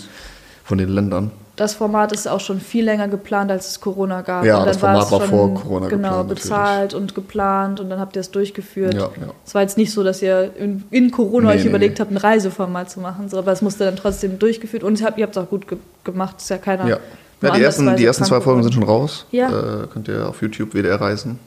[0.64, 1.30] von den Ländern.
[1.56, 4.44] Das Format ist auch schon viel länger geplant, als es Corona gab.
[4.44, 6.42] Ja, das Format war schon, vor Corona Genau, geplant, natürlich.
[6.42, 8.92] bezahlt und geplant und dann habt ihr es durchgeführt.
[8.92, 9.32] Ja, ja.
[9.44, 12.00] Es war jetzt nicht so, dass ihr in, in Corona Nee, euch nee, überlegt nee.
[12.02, 15.18] habt, ein Reiseformat zu machen, so, aber es musste dann trotzdem durchgeführt und ihr habt
[15.18, 16.36] es auch gut ge gemacht.
[16.38, 16.86] Ist ja keiner.
[16.86, 16.98] Ja,
[17.42, 19.24] ja die, ersten, die ersten zwei Folgen sind schon raus.
[19.30, 19.48] Ja.
[19.48, 21.38] Äh, könnt ihr auf YouTube WDR reisen.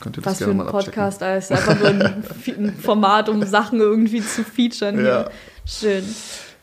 [0.00, 0.70] Könnt ihr das Was für gerne ein mal.
[0.70, 2.00] Podcast, als einfach nur ein,
[2.46, 4.96] ein Format, um Sachen irgendwie zu featuren.
[4.96, 5.06] Hier.
[5.06, 5.30] Ja.
[5.64, 6.04] Schön.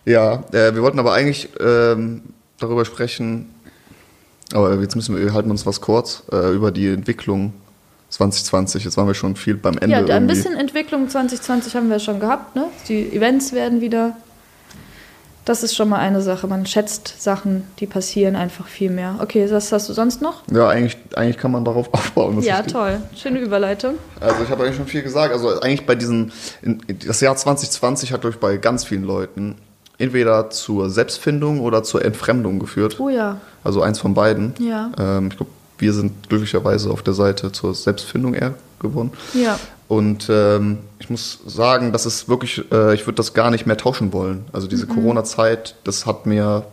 [0.06, 2.22] Ja, äh, wir wollten aber eigentlich ähm,
[2.64, 3.54] darüber sprechen,
[4.54, 7.54] aber jetzt müssen wir, wir halten uns was kurz, äh, über die Entwicklung
[8.10, 8.84] 2020.
[8.84, 9.90] Jetzt waren wir schon viel beim Ende.
[9.90, 10.36] Ja, ein irgendwie.
[10.36, 12.56] bisschen Entwicklung 2020 haben wir schon gehabt.
[12.56, 12.66] Ne?
[12.88, 14.16] Die Events werden wieder.
[15.46, 16.48] Das ist schon mal eine Sache.
[16.48, 19.16] Man schätzt Sachen, die passieren, einfach viel mehr.
[19.20, 20.44] Okay, was hast du sonst noch?
[20.50, 22.42] Ja, eigentlich, eigentlich kann man darauf aufbauen.
[22.42, 23.02] Ja, toll.
[23.16, 23.96] Schöne Überleitung.
[24.22, 25.34] Also ich habe eigentlich schon viel gesagt.
[25.34, 26.32] Also eigentlich bei diesen,
[27.06, 29.56] das Jahr 2020 hat durch bei ganz vielen Leuten
[30.04, 33.00] entweder zur Selbstfindung oder zur Entfremdung geführt.
[33.00, 33.40] Oh ja.
[33.64, 34.54] Also eins von beiden.
[34.60, 34.92] Ja.
[34.98, 39.12] Ähm, ich glaube, wir sind glücklicherweise auf der Seite zur Selbstfindung eher geworden.
[39.34, 39.58] Ja.
[39.88, 43.78] Und ähm, ich muss sagen, das ist wirklich, äh, ich würde das gar nicht mehr
[43.78, 44.46] tauschen wollen.
[44.52, 46.66] Also diese Corona-Zeit, das hat mir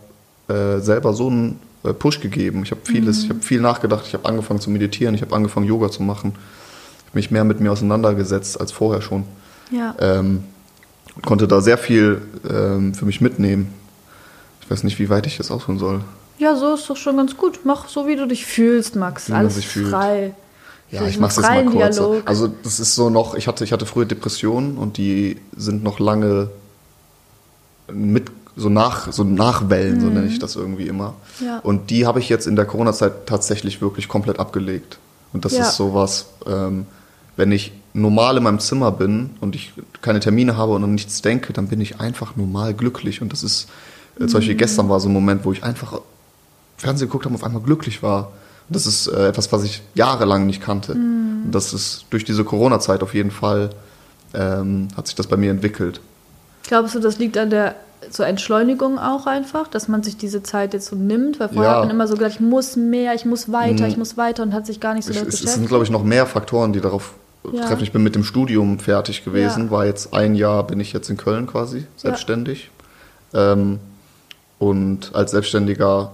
[0.49, 2.63] äh, selber so einen äh, Push gegeben.
[2.63, 5.65] Ich habe vieles, ich habe viel nachgedacht, ich habe angefangen zu meditieren, ich habe angefangen
[5.65, 6.33] Yoga zu machen,
[7.07, 9.23] hab mich mehr mit mir auseinandergesetzt als vorher schon.
[9.71, 9.95] Ja.
[9.99, 10.43] Ähm,
[11.25, 13.73] konnte da sehr viel ähm, für mich mitnehmen.
[14.61, 16.01] Ich weiß nicht, wie weit ich das ausholen soll.
[16.37, 17.59] Ja, so ist doch schon ganz gut.
[17.65, 19.29] Mach so, wie du dich fühlst, Max.
[19.29, 20.33] Wie Alles frei.
[20.89, 21.95] Ja, So ich mach's jetzt mal kurz.
[21.97, 22.23] Dialog.
[22.25, 25.99] Also das ist so noch, ich hatte, ich hatte früher Depressionen und die sind noch
[25.99, 26.49] lange
[27.91, 31.13] mit so nach so Nachwellen, so nenne ich das irgendwie immer.
[31.39, 31.45] Mhm.
[31.45, 31.59] Ja.
[31.59, 34.97] Und die habe ich jetzt in der Corona-Zeit tatsächlich wirklich komplett abgelegt.
[35.33, 35.63] Und das Ja.
[35.63, 36.85] ist sowas, ähm,
[37.37, 41.21] wenn ich normal in meinem Zimmer bin und ich keine Termine habe und an nichts
[41.21, 43.21] denke, dann bin ich einfach normal glücklich.
[43.21, 43.67] Und das ist,
[44.15, 44.33] äh, zum Mhm.
[44.33, 45.99] Beispiel gestern war so ein Moment, wo ich einfach
[46.77, 48.31] Fernsehen geguckt habe und auf einmal glücklich war.
[48.69, 50.95] Und das ist äh, etwas, was ich jahrelang nicht kannte.
[50.95, 51.45] Mhm.
[51.45, 53.71] Und das ist durch diese Corona-Zeit auf jeden Fall,
[54.33, 55.99] ähm, hat sich das bei mir entwickelt.
[56.63, 57.75] Glaubst du, das liegt an der
[58.09, 61.39] zur Entschleunigung auch einfach, dass man sich diese Zeit jetzt so nimmt?
[61.39, 61.75] Weil vorher Ja.
[61.77, 64.53] hat man immer so gedacht, ich muss mehr, ich muss weiter, ich muss weiter und
[64.53, 65.69] hat sich gar nicht so damit es, es sind, beschäftigt.
[65.69, 67.67] glaube ich, noch mehr Faktoren, die darauf Ja.
[67.67, 67.83] treffen.
[67.83, 69.71] Ich bin mit dem Studium fertig gewesen, Ja.
[69.71, 72.69] war jetzt ein Jahr, bin ich jetzt in Köln quasi, selbstständig.
[73.33, 73.79] Ähm,
[74.59, 76.11] und als Selbstständiger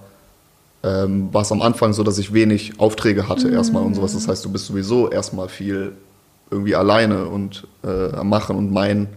[0.83, 4.13] ähm, war es am Anfang so, dass ich wenig Aufträge hatte erstmal und sowas.
[4.13, 5.93] Das heißt, du bist sowieso erstmal viel
[6.49, 8.55] irgendwie alleine und äh, am Machen.
[8.55, 9.07] Und mein,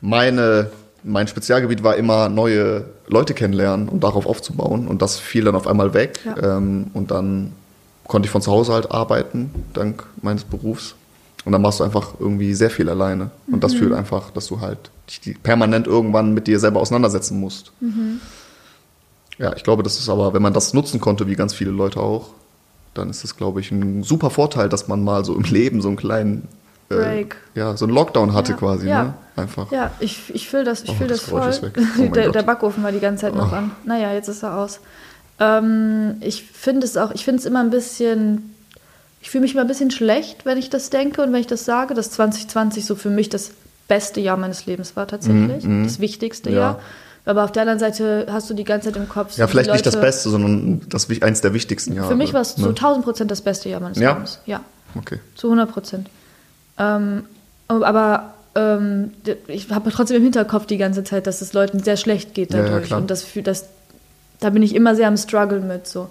[0.00, 0.70] meine,
[1.02, 4.88] mein Spezialgebiet war immer neue Leute kennenlernen und darauf aufzubauen.
[4.88, 6.20] Und das fiel dann auf einmal weg.
[6.24, 6.56] Ja.
[6.56, 7.52] Ähm, und dann
[8.06, 10.94] konnte ich von zu Hause halt arbeiten, dank meines Berufs.
[11.46, 13.30] Und dann machst du einfach irgendwie sehr viel alleine.
[13.50, 17.72] Und das führt einfach, dass du halt dich permanent irgendwann mit dir selber auseinandersetzen musst.
[19.38, 22.00] Ja, ich glaube, das ist aber, wenn man das nutzen konnte, wie ganz viele Leute
[22.00, 22.30] auch,
[22.94, 25.88] dann ist es, glaube ich, ein super Vorteil, dass man mal so im Leben so
[25.88, 26.48] einen kleinen
[26.88, 27.36] äh, Break.
[27.54, 29.04] ja, so einen Lockdown hatte Ja, quasi, ja.
[29.04, 29.14] ne?
[29.36, 29.70] Einfach.
[29.70, 31.72] Ja, ich, ich fühle das, ich Oh, fühl das das, voll.
[32.00, 33.54] Oh der, der Backofen war die ganze Zeit noch Oh.
[33.56, 33.70] an.
[33.84, 34.80] Naja, jetzt ist er aus.
[35.38, 38.54] Ähm, ich finde es auch, ich finde es immer ein bisschen,
[39.20, 41.64] ich fühle mich immer ein bisschen schlecht, wenn ich das denke und wenn ich das
[41.64, 43.50] sage, dass 2020 so für mich das
[43.88, 45.64] beste Jahr meines Lebens war tatsächlich.
[45.84, 46.56] Das wichtigste Ja.
[46.58, 46.80] Jahr.
[47.24, 49.32] Aber auf der anderen Seite hast du die ganze Zeit im Kopf.
[49.32, 52.08] so Ja, vielleicht nicht das Leute- Beste, sondern das, eins der wichtigsten Jahre.
[52.08, 52.68] Für mich war es zu ne?
[52.68, 54.12] 1000 Prozent das beste Jahr meines Ja?
[54.12, 54.38] Lebens.
[54.46, 54.60] Ja.
[54.96, 55.18] Okay.
[55.34, 56.08] Zu 100 Prozent.
[56.78, 57.24] Ähm,
[57.68, 59.10] aber ähm,
[59.48, 62.58] ich habe trotzdem im Hinterkopf die ganze Zeit, dass es Leuten sehr schlecht geht Ja,
[62.58, 62.86] ja, dadurch.
[62.86, 63.00] klar.
[63.00, 63.66] und das, das,
[64.38, 65.88] da bin ich immer sehr am Struggle mit.
[65.88, 66.08] So.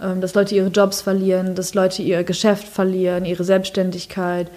[0.00, 4.48] Ähm, dass Leute ihre Jobs verlieren, dass Leute ihr Geschäft verlieren, ihre Selbstständigkeit.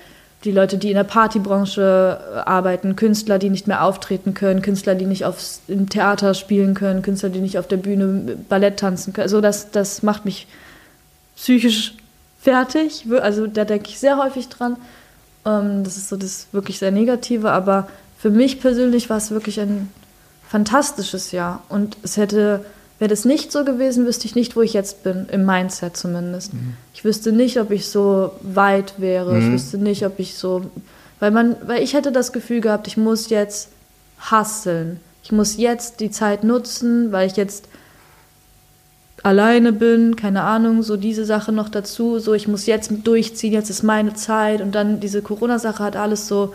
[0.44, 4.96] Die Leute, die in der Partybranche äh, arbeiten, Künstler, die nicht mehr auftreten können, Künstler,
[4.96, 9.14] die nicht aufs, im Theater spielen können, Künstler, die nicht auf der Bühne Ballett tanzen
[9.14, 9.24] können.
[9.24, 10.48] Also das, das macht mich
[11.36, 11.94] psychisch
[12.40, 13.06] fertig.
[13.22, 14.78] Also da denke ich sehr häufig dran.
[15.46, 19.60] Ähm, das ist so das wirklich sehr Negative, aber für mich persönlich war es wirklich
[19.60, 19.92] ein
[20.48, 21.62] fantastisches Jahr.
[21.70, 22.66] Und es hätte,
[23.00, 26.52] wäre das nicht so gewesen, wüsste ich nicht, wo ich jetzt bin, im Mindset zumindest.
[26.94, 29.38] Ich wüsste nicht, ob ich so weit wäre.
[29.38, 30.64] Ich wüsste nicht, ob ich so.
[31.20, 33.70] Weil man, weil ich hätte das Gefühl gehabt, ich muss jetzt
[34.20, 35.00] hasseln.
[35.24, 37.68] Ich muss jetzt die Zeit nutzen, weil ich jetzt
[39.24, 43.70] alleine bin, keine Ahnung, so diese Sache noch dazu, so ich muss jetzt durchziehen, jetzt
[43.70, 46.54] ist meine Zeit und dann diese Corona-Sache hat alles so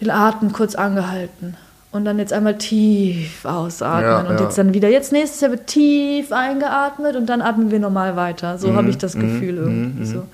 [0.00, 1.56] den Atem kurz angehalten
[1.94, 4.42] und dann jetzt einmal tief ausatmen Ja, und ja.
[4.42, 8.58] jetzt dann wieder, jetzt nächstes Jahr wird tief eingeatmet und dann atmen wir normal weiter.
[8.58, 10.26] So Mhm, habe ich das Gefühl irgendwie so.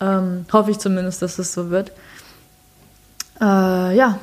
[0.00, 1.92] Ähm, hoffe ich zumindest, dass es so wird.
[3.42, 4.18] Äh, ja,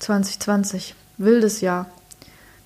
[0.00, 1.86] 2020, wildes Jahr.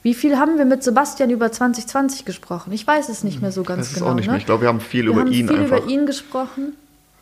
[0.02, 2.72] Wie viel haben wir mit Sebastian über 2020 gesprochen?
[2.72, 4.10] Ich weiß es nicht mehr so ganz Das ist genau.
[4.10, 4.32] auch nicht ne?
[4.32, 4.40] mehr.
[4.40, 5.78] Ich glaube, wir haben viel wir über haben ihn viel einfach.
[5.78, 6.72] über ihn gesprochen.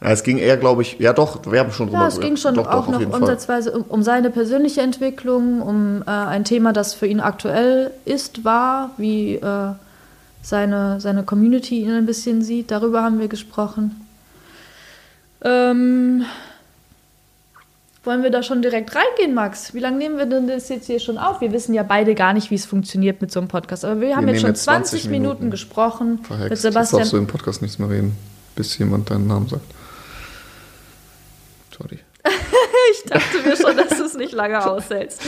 [0.03, 2.37] Ja, es ging eher, glaube ich, ja doch, wir haben schon drüber Ja, es ging
[2.37, 6.45] schon doch, doch, auch auf noch umsatzweise um, um seine persönliche Entwicklung, um äh, ein
[6.45, 9.73] Thema, das für ihn aktuell ist, war, wie äh,
[10.43, 12.71] seine, seine Community ihn ein bisschen sieht.
[12.71, 14.07] Darüber haben wir gesprochen.
[15.43, 16.25] Ähm,
[18.05, 19.75] wollen wir da schon direkt reingehen, Max?
[19.75, 21.43] Wie lange nehmen wir denn das jetzt hier schon auf?
[21.43, 23.85] Wir wissen ja beide gar nicht, wie es funktioniert mit so einem Podcast.
[23.85, 25.51] Aber wir haben jetzt schon jetzt 20 20 Minuten, Minuten.
[25.51, 26.51] gesprochen mit Verhext.
[26.51, 27.01] Jetzt Sebastian.
[27.01, 28.17] darfst du im Podcast nichts mehr reden,
[28.57, 29.80] bis jemand deinen Namen sagt.
[31.81, 31.99] Sorry.
[32.93, 35.21] ich dachte mir schon, dass du es nicht lange aushältst.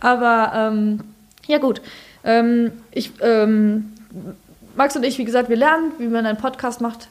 [0.00, 1.00] Aber ähm,
[1.46, 1.80] ja gut.
[2.24, 3.92] Ähm, ich, ähm,
[4.76, 7.08] Max und ich, wie gesagt, wir lernen, wie man einen Podcast macht.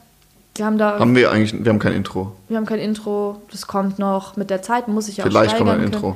[0.55, 0.99] Wir haben da.
[0.99, 2.35] Haben wir eigentlich, wir haben kein Intro.
[2.47, 4.35] Wir haben kein Intro, das kommt noch.
[4.37, 6.11] Mit der Zeit muss ich ja Vielleicht auch kommt ein steigern Intro.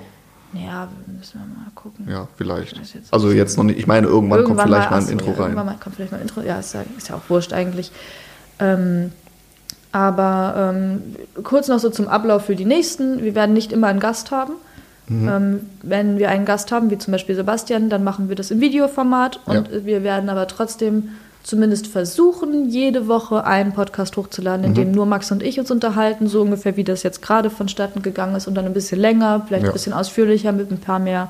[0.54, 0.66] Können.
[0.66, 2.08] Ja, müssen wir mal gucken.
[2.10, 2.78] Ja, vielleicht.
[2.78, 3.78] Jetzt- Also jetzt noch nicht.
[3.80, 5.66] Ich meine, irgendwann, kommt vielleicht mal ein achso, Intro ja, Irgendwann rein.
[5.66, 6.42] mal kommt vielleicht mal ein Intro.
[6.42, 7.92] Ja, ist ja, ist ja auch wurscht eigentlich.
[8.60, 9.12] Ähm,
[9.98, 11.02] aber ähm,
[11.44, 13.24] kurz noch so zum Ablauf für die nächsten.
[13.24, 14.54] Wir werden nicht immer einen Gast haben.
[15.08, 15.28] Mhm.
[15.30, 18.60] Ähm, wenn wir einen Gast haben, wie zum Beispiel Sebastian, dann machen wir das im
[18.62, 19.86] Videoformat und Ja.
[19.86, 21.10] wir werden aber trotzdem
[21.44, 24.76] zumindest versuchen, jede Woche einen Podcast hochzuladen, in Mhm.
[24.76, 28.36] dem nur Max und ich uns unterhalten, so ungefähr wie das jetzt gerade vonstatten gegangen
[28.36, 29.70] ist und dann ein bisschen länger, vielleicht Ja.
[29.72, 31.30] ein bisschen ausführlicher mit ein paar mehr,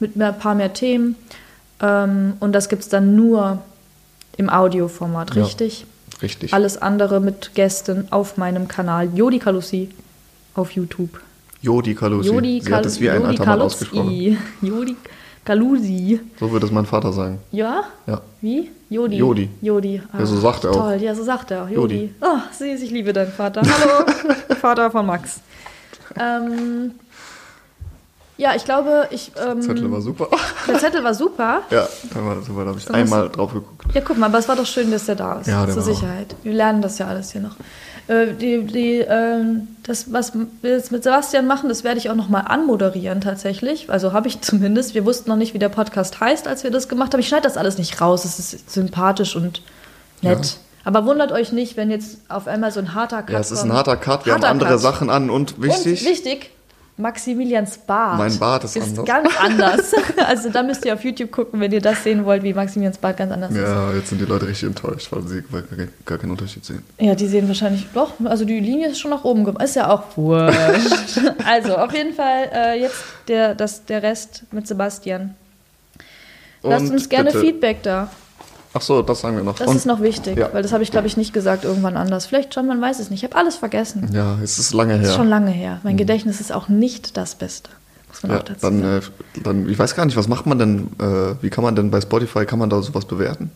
[0.00, 1.14] mit ein paar mehr Themen.
[1.80, 3.58] Ähm, und das gibt es dann nur
[4.36, 5.42] im Audioformat, Ja.
[6.24, 6.52] Richtig?
[6.52, 9.90] Alles andere mit Gästen auf meinem Kanal Jodi Kalusi
[10.54, 11.20] auf YouTube.
[11.62, 12.28] Jodi Kalusi.
[12.30, 14.06] Jodi Sie hat es wie ein Mann ausgesprochen.
[14.06, 14.38] Kalusi.
[14.62, 14.96] Jodi
[15.44, 16.20] Kalusi.
[16.40, 17.38] So würde es mein Vater sagen.
[17.52, 17.84] Ja?
[18.06, 18.20] Ja.
[18.40, 18.70] Wie?
[18.88, 19.16] Jodi.
[19.16, 19.48] Jodi.
[19.60, 20.02] Jodi.
[20.18, 20.76] Ja, so sagt er auch.
[20.76, 21.68] Toll, ja, so sagt er auch.
[21.68, 21.94] Jodi.
[21.94, 22.14] Jodi.
[22.20, 23.62] Oh, süß, ich liebe deinen Vater.
[23.62, 24.06] Hallo,
[24.60, 25.40] Vater von Max.
[26.18, 26.92] Ähm,
[28.36, 29.32] ja, ich glaube, ich.
[29.44, 30.28] Ähm, Zettel war super.
[30.66, 31.62] Der Zettel war super.
[31.70, 32.62] ja, der war super.
[32.62, 33.84] Da habe ich So, einmal drauf geguckt.
[33.94, 35.46] Ja, guck mal, aber es war doch schön, dass der da ist.
[35.46, 35.96] Ja, der Zur war auch.
[35.96, 36.34] Sicherheit.
[36.42, 37.56] Wir lernen das ja alles hier noch.
[38.06, 42.14] Äh, die, die, ähm, das, was wir jetzt mit Sebastian machen, das werde ich auch
[42.14, 43.88] nochmal anmoderieren tatsächlich.
[43.88, 44.94] Also habe ich zumindest.
[44.94, 47.20] Wir wussten noch nicht, wie der Podcast heißt, als wir das gemacht haben.
[47.20, 48.24] Ich schneide das alles nicht raus.
[48.24, 49.62] Es ist sympathisch und
[50.22, 50.44] nett.
[50.44, 50.52] Ja.
[50.86, 53.62] Aber wundert euch nicht, wenn jetzt auf einmal so ein harter Cut Ja, es ist
[53.62, 54.26] ein harter Cut.
[54.26, 54.80] Wir Harter haben andere Cut.
[54.80, 56.02] Sachen an und wichtig.
[56.02, 56.50] Und wichtig,
[56.96, 58.18] Maximilians Bart.
[58.18, 59.04] Mein Bart ist ist anders.
[59.04, 59.92] ganz anders.
[60.28, 63.16] also da müsst ihr auf YouTube gucken, wenn ihr das sehen wollt, wie Maximilians Bart
[63.16, 63.58] ganz anders ist.
[63.58, 65.62] Ja, jetzt sind die Leute richtig enttäuscht, weil sie gar,
[66.04, 66.82] gar keinen Unterschied sehen.
[67.00, 68.12] Ja, die sehen wahrscheinlich doch.
[68.24, 69.64] Also die Linie ist schon nach oben gemacht.
[69.64, 71.18] Ist ja auch wurscht.
[71.44, 75.34] also auf jeden Fall äh, jetzt der, das, der Rest mit Sebastian.
[76.62, 78.08] Lasst Und uns gerne bitte- Feedback da.
[78.76, 79.56] Ach so, das sagen wir noch.
[79.56, 80.50] Das und, ist noch wichtig, Ja.
[80.52, 82.26] weil das habe ich, glaube ich, nicht gesagt irgendwann anders.
[82.26, 83.22] Vielleicht schon, man weiß es nicht.
[83.22, 84.10] Ich habe alles vergessen.
[84.12, 85.02] ja, es ist lange her.
[85.02, 85.80] ist schon lange her.
[85.84, 87.70] Mein Gedächtnis ist auch nicht das Beste.
[88.08, 89.02] Muss man ja, auch dazu dann, sagen.
[89.36, 91.90] äh, dann, ich weiß gar nicht, was macht man denn, äh, wie kann man denn
[91.90, 93.50] bei Spotify, kann man da sowas bewerten?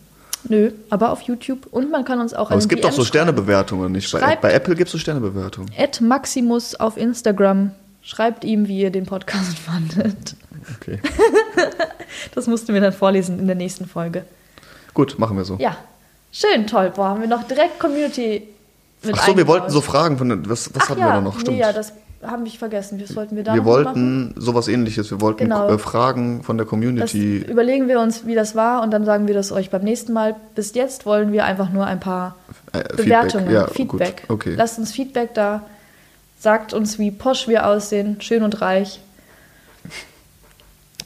[0.49, 1.67] Nö, aber auf YouTube.
[1.73, 4.11] Und man kann uns auch Aber es gibt DM so Sternebewertungen, nicht?
[4.13, 5.71] Bei, bei Apple gibt es so Sternebewertungen.
[5.77, 7.73] Ed Maximus auf Instagram.
[8.03, 10.37] Schreibt ihm, wie ihr den Podcast fandet.
[10.81, 11.01] Okay.
[12.35, 14.25] Das musst du mir dann vorlesen in der nächsten Folge.
[14.99, 15.55] Gut, machen wir so.
[15.61, 15.77] Ja,
[16.33, 16.91] schön, toll.
[16.93, 18.43] Boah, haben wir noch direkt Community
[19.05, 21.21] mit Ach so, wir wollten so Fragen von was, was Ach hatten ja, wir da
[21.21, 21.35] noch?
[21.37, 21.59] Nee, Stimmt.
[21.59, 22.99] ja, das haben wir vergessen.
[22.99, 23.85] Das wollten wir da wir noch machen.
[23.85, 25.09] wollten sowas ähnliches.
[25.13, 25.69] Wir wollten Genau.
[25.69, 27.37] äh, Fragen von der Das Community.
[27.39, 30.35] überlegen wir uns, wie das war und dann sagen wir das euch beim nächsten Mal.
[30.57, 32.35] Bis jetzt wollen wir einfach nur ein paar
[32.73, 34.23] äh, Bewertungen, Ja, Feedback.
[34.27, 34.31] Gut.
[34.31, 34.55] Okay.
[34.57, 35.63] Lasst uns Feedback da.
[36.41, 38.99] Sagt uns, wie posch wir aussehen, schön und reich.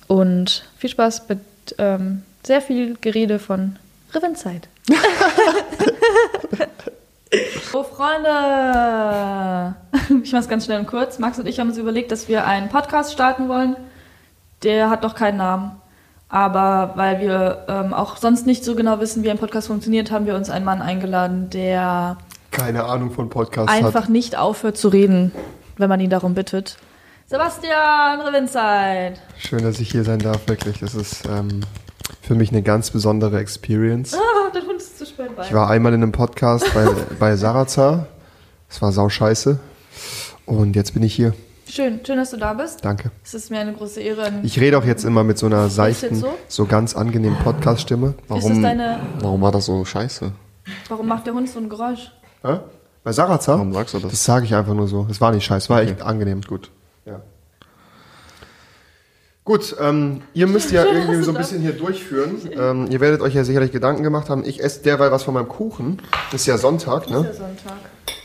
[0.07, 1.41] Und viel Spaß mit
[1.77, 3.77] ähm, sehr viel Gerede von
[4.15, 4.69] Rivenzeit.
[7.73, 9.75] oh, Freunde!
[10.25, 11.19] Ich mach's ganz schnell und kurz.
[11.19, 13.77] Max und ich haben uns überlegt, dass wir einen Podcast starten wollen.
[14.63, 15.81] Der hat noch keinen Namen.
[16.29, 20.27] Aber weil wir ähm, auch sonst nicht so genau wissen, wie ein Podcast funktioniert, haben
[20.27, 22.17] wir uns einen Mann eingeladen, der
[22.51, 24.11] Keine Ahnung von Podcasts einfach hat.
[24.11, 25.33] nicht aufhört zu reden,
[25.77, 26.77] wenn man ihn darum bittet.
[27.27, 29.21] Sebastian Revinzeit.
[29.39, 30.81] Schön, dass ich hier sein darf, wirklich.
[30.81, 31.61] Das ist ähm,
[32.21, 34.15] für mich eine ganz besondere Experience.
[34.15, 35.47] Ah, der Hund ist zu spät bei.
[35.47, 36.87] Ich war einmal in einem Podcast bei,
[37.19, 38.07] bei Sarazar.
[38.69, 39.59] Es war sau scheiße.
[40.47, 41.35] Und jetzt bin ich hier.
[41.69, 42.85] Schön, schön, dass du da bist.
[42.85, 43.11] Danke.
[43.25, 44.31] Es ist mir eine große Ehre.
[44.43, 46.35] Ich rede auch jetzt immer mit so einer seichten, so?
[46.49, 46.67] so?
[46.67, 48.15] ganz angenehmen Podcast-Stimme.
[48.29, 50.33] Warum, warum war das so scheiße?
[50.89, 52.13] Warum macht der Hund so ein Geräusch?
[52.43, 52.59] Hä?
[53.05, 53.57] Bei Sarazar?
[53.57, 54.11] Warum sagst du das?
[54.11, 55.07] Das sage ich einfach nur so.
[55.11, 56.43] Es war nicht scheiße, es war echt angenehm.
[56.43, 56.71] Gut.
[57.05, 57.21] Ja.
[59.45, 62.37] Gut, ähm, ihr müsst ja irgendwie so ein bisschen hier durchführen.
[62.57, 64.45] Ähm, ihr werdet euch ja sicherlich Gedanken gemacht haben.
[64.45, 66.01] Ich esse derweil was von meinem Kuchen.
[66.33, 67.35] Ist ja Sonntag, Ist ja ne?
[67.35, 67.75] Sonntag.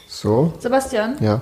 [0.07, 1.41] So, Sebastian, ja.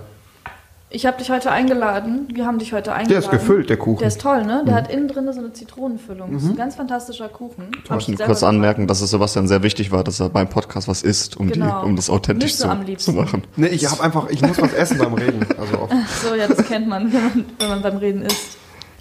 [0.90, 2.28] ich habe dich heute eingeladen.
[2.34, 3.10] Wir haben dich heute eingeladen.
[3.10, 4.00] Der ist gefüllt, der Kuchen.
[4.00, 4.64] Der ist toll, ne?
[4.66, 6.34] Der hat innen drin so eine Zitronenfüllung.
[6.34, 7.72] Das ist ein ganz fantastischer Kuchen.
[7.84, 8.44] Ich möchte kurz gemacht.
[8.44, 11.82] anmerken, dass es Sebastian sehr wichtig war, dass er beim Podcast was isst, um, Genau.
[11.82, 13.12] die, um das authentisch am zu, liebsten.
[13.12, 13.44] zu machen.
[13.58, 15.46] Nee, ich habe einfach, ich muss was essen beim Reden.
[15.60, 15.94] Also oft.
[16.24, 18.58] So, ja, das kennt man, wenn man, wenn man beim Reden isst.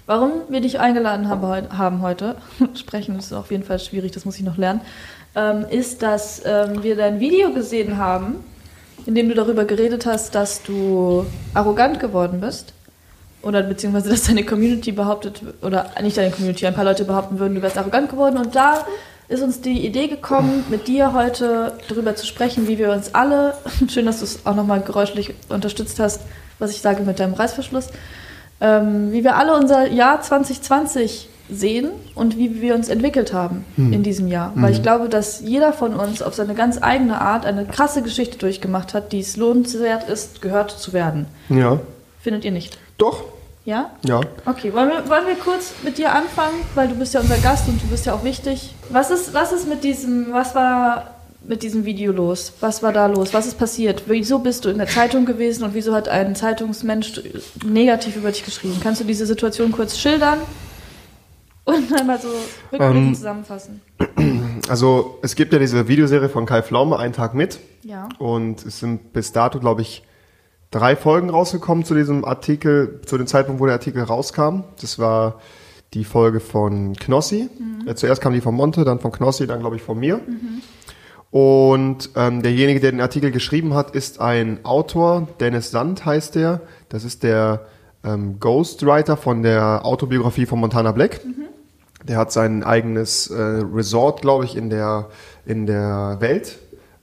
[0.07, 2.35] Warum wir dich eingeladen haben, heut- haben heute,
[2.75, 4.81] sprechen ist auf jeden Fall schwierig, das muss ich noch lernen,
[5.35, 8.35] ähm, ist, dass ähm, wir dein Video gesehen haben,
[9.07, 12.73] in dem du darüber geredet hast, dass du arrogant geworden bist.
[13.41, 17.55] Oder beziehungsweise, dass deine Community behauptet, oder nicht deine Community, ein paar Leute behaupten würden,
[17.55, 18.37] du wärst arrogant geworden.
[18.37, 18.85] Und da
[19.27, 23.55] ist uns die Idee gekommen, mit dir heute darüber zu sprechen, wie wir uns alle,
[23.87, 26.21] schön, dass du es auch nochmal geräuschlich unterstützt hast,
[26.57, 27.89] was ich sage mit deinem Reißverschluss,
[28.61, 33.93] ähm, wie wir alle unser Jahr 2020 sehen und wie wir uns entwickelt haben Hm.
[33.93, 34.51] in diesem Jahr.
[34.55, 38.37] Weil ich glaube, dass jeder von uns auf seine ganz eigene Art eine krasse Geschichte
[38.39, 41.27] durchgemacht hat, die es lohnenswert ist, gehört zu werden.
[41.49, 41.79] Ja.
[42.19, 42.79] Findet ihr nicht?
[42.97, 43.25] Doch.
[43.63, 43.91] Ja?
[44.03, 44.21] Ja.
[44.45, 47.67] Okay, wollen wir, wollen wir kurz mit dir anfangen, weil du bist ja unser Gast
[47.67, 48.73] und du bist ja auch wichtig.
[48.89, 51.14] Was ist, was ist mit diesem, was war
[51.47, 52.53] mit diesem Video los?
[52.59, 53.33] Was war da los?
[53.33, 54.03] Was ist passiert?
[54.07, 57.21] Wieso bist du in der Zeitung gewesen und wieso hat ein Zeitungsmensch
[57.65, 58.77] negativ über dich geschrieben?
[58.81, 60.39] Kannst du diese Situation kurz schildern
[61.65, 62.29] und einmal so
[62.71, 63.81] rückblickend Ähm, zusammenfassen?
[64.69, 67.59] Also es gibt ja diese Videoserie von Kai Pflaume, Ein Tag mit.
[67.83, 68.09] Ja.
[68.17, 70.03] Und es sind bis dato, glaube ich,
[70.71, 74.63] drei Folgen rausgekommen zu diesem Artikel, zu dem Zeitpunkt, wo der Artikel rauskam.
[74.81, 75.39] Das war
[75.93, 77.49] die Folge von Knossi.
[77.85, 80.19] Äh, zuerst kam die von Monte, dann von Knossi, dann glaube ich von mir.
[81.31, 86.61] Und ähm, derjenige, der den Artikel geschrieben hat, ist ein Autor, Dennis Sand heißt der.
[86.87, 87.65] Das ist der
[88.05, 91.19] ähm, Ghostwriter von der Autobiografie von Montana Black.
[92.07, 95.07] Der hat sein eigenes äh, Resort, glaube ich, in der,
[95.45, 96.59] in der Welt,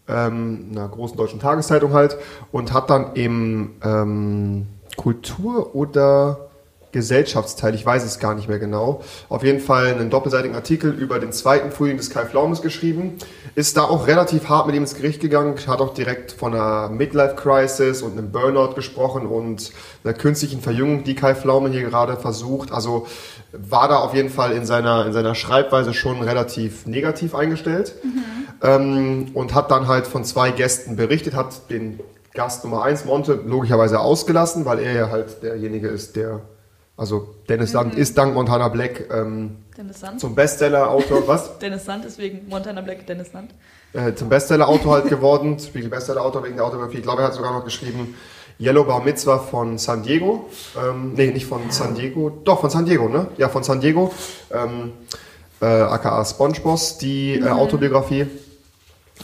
[0.08, 2.16] ähm, einer großen deutschen Tageszeitung halt,
[2.52, 6.50] und hat dann im ähm, Kultur- oder
[6.92, 11.18] Gesellschaftsteil, ich weiß es gar nicht mehr genau, auf jeden Fall einen doppelseitigen Artikel über
[11.18, 13.18] den zweiten Frühling des Kai Pflaumes geschrieben.
[13.54, 16.88] Ist da auch relativ hart mit ihm ins Gericht gegangen, hat auch direkt von einer
[16.88, 19.72] Midlife-Crisis und einem Burnout gesprochen und
[20.04, 22.72] einer künstlichen Verjüngung, die Kai Pflaume hier gerade versucht.
[22.72, 23.06] Also
[23.52, 27.94] war da auf jeden Fall in seiner, in seiner Schreibweise schon relativ negativ eingestellt
[28.62, 32.00] ähm, und hat dann halt von zwei Gästen berichtet, hat den
[32.34, 36.40] Gast Nummer eins Monte, logischerweise ausgelassen, weil er ja halt derjenige ist, der,
[37.02, 39.56] also Dennis Sand ist dank Montana Black ähm,
[40.18, 41.58] zum Bestseller-Autor, was?
[41.58, 43.50] Dennis Sand ist wegen Montana Black Dennis Sand.
[43.92, 46.98] Äh, zum Bestseller-Autor halt geworden, Spiegel Bestseller-Autor wegen der Autobiografie.
[46.98, 48.14] Ich glaube, er hat sogar noch geschrieben
[48.60, 50.48] Yellow Bar Mitzvah von San Diego.
[50.80, 53.26] Ähm, nee, nicht von San Diego, doch von San Diego, ne?
[53.36, 54.12] Ja, von San Diego.
[54.52, 54.92] Ähm,
[55.60, 58.26] äh, aka SpongeBoss, die äh, Autobiografie.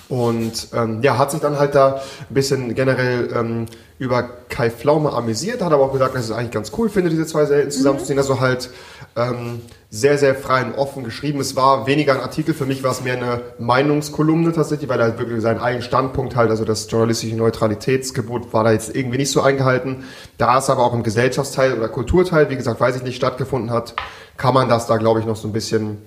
[0.09, 3.67] Und ähm, ja, hat sich dann halt da ein bisschen generell ähm,
[3.99, 7.11] über Kai Pflaume amüsiert, hat aber auch gesagt, dass er es eigentlich ganz cool finde,
[7.11, 8.19] diese zwei Welten zusammenzuziehen.
[8.19, 8.71] Also halt
[9.17, 11.41] ähm, sehr, sehr frei und offen geschrieben.
[11.41, 15.07] Es war weniger ein Artikel, für mich war es mehr eine Meinungskolumne tatsächlich, weil er
[15.07, 19.33] halt wirklich seinen eigenen Standpunkt halt, also das journalistische Neutralitätsgebot war da jetzt irgendwie nicht
[19.33, 20.05] so eingehalten.
[20.37, 23.97] Da es aber auch im Gesellschaftsteil oder Kulturteil, wie gesagt, weiß ich nicht, stattgefunden hat,
[24.37, 25.99] kann man das da, glaube ich, noch so ein bisschen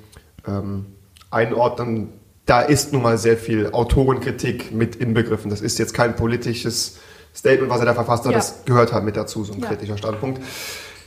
[0.47, 0.85] ähm,
[1.29, 2.13] einordnen.
[2.45, 5.49] Da ist nun mal sehr viel Autorenkritik mit inbegriffen.
[5.49, 6.97] Das ist jetzt kein politisches
[7.35, 8.31] Statement, was er da verfasst hat.
[8.31, 8.37] Ja.
[8.37, 9.67] Das gehört halt mit dazu, so ein Ja.
[9.67, 10.41] kritischer Standpunkt.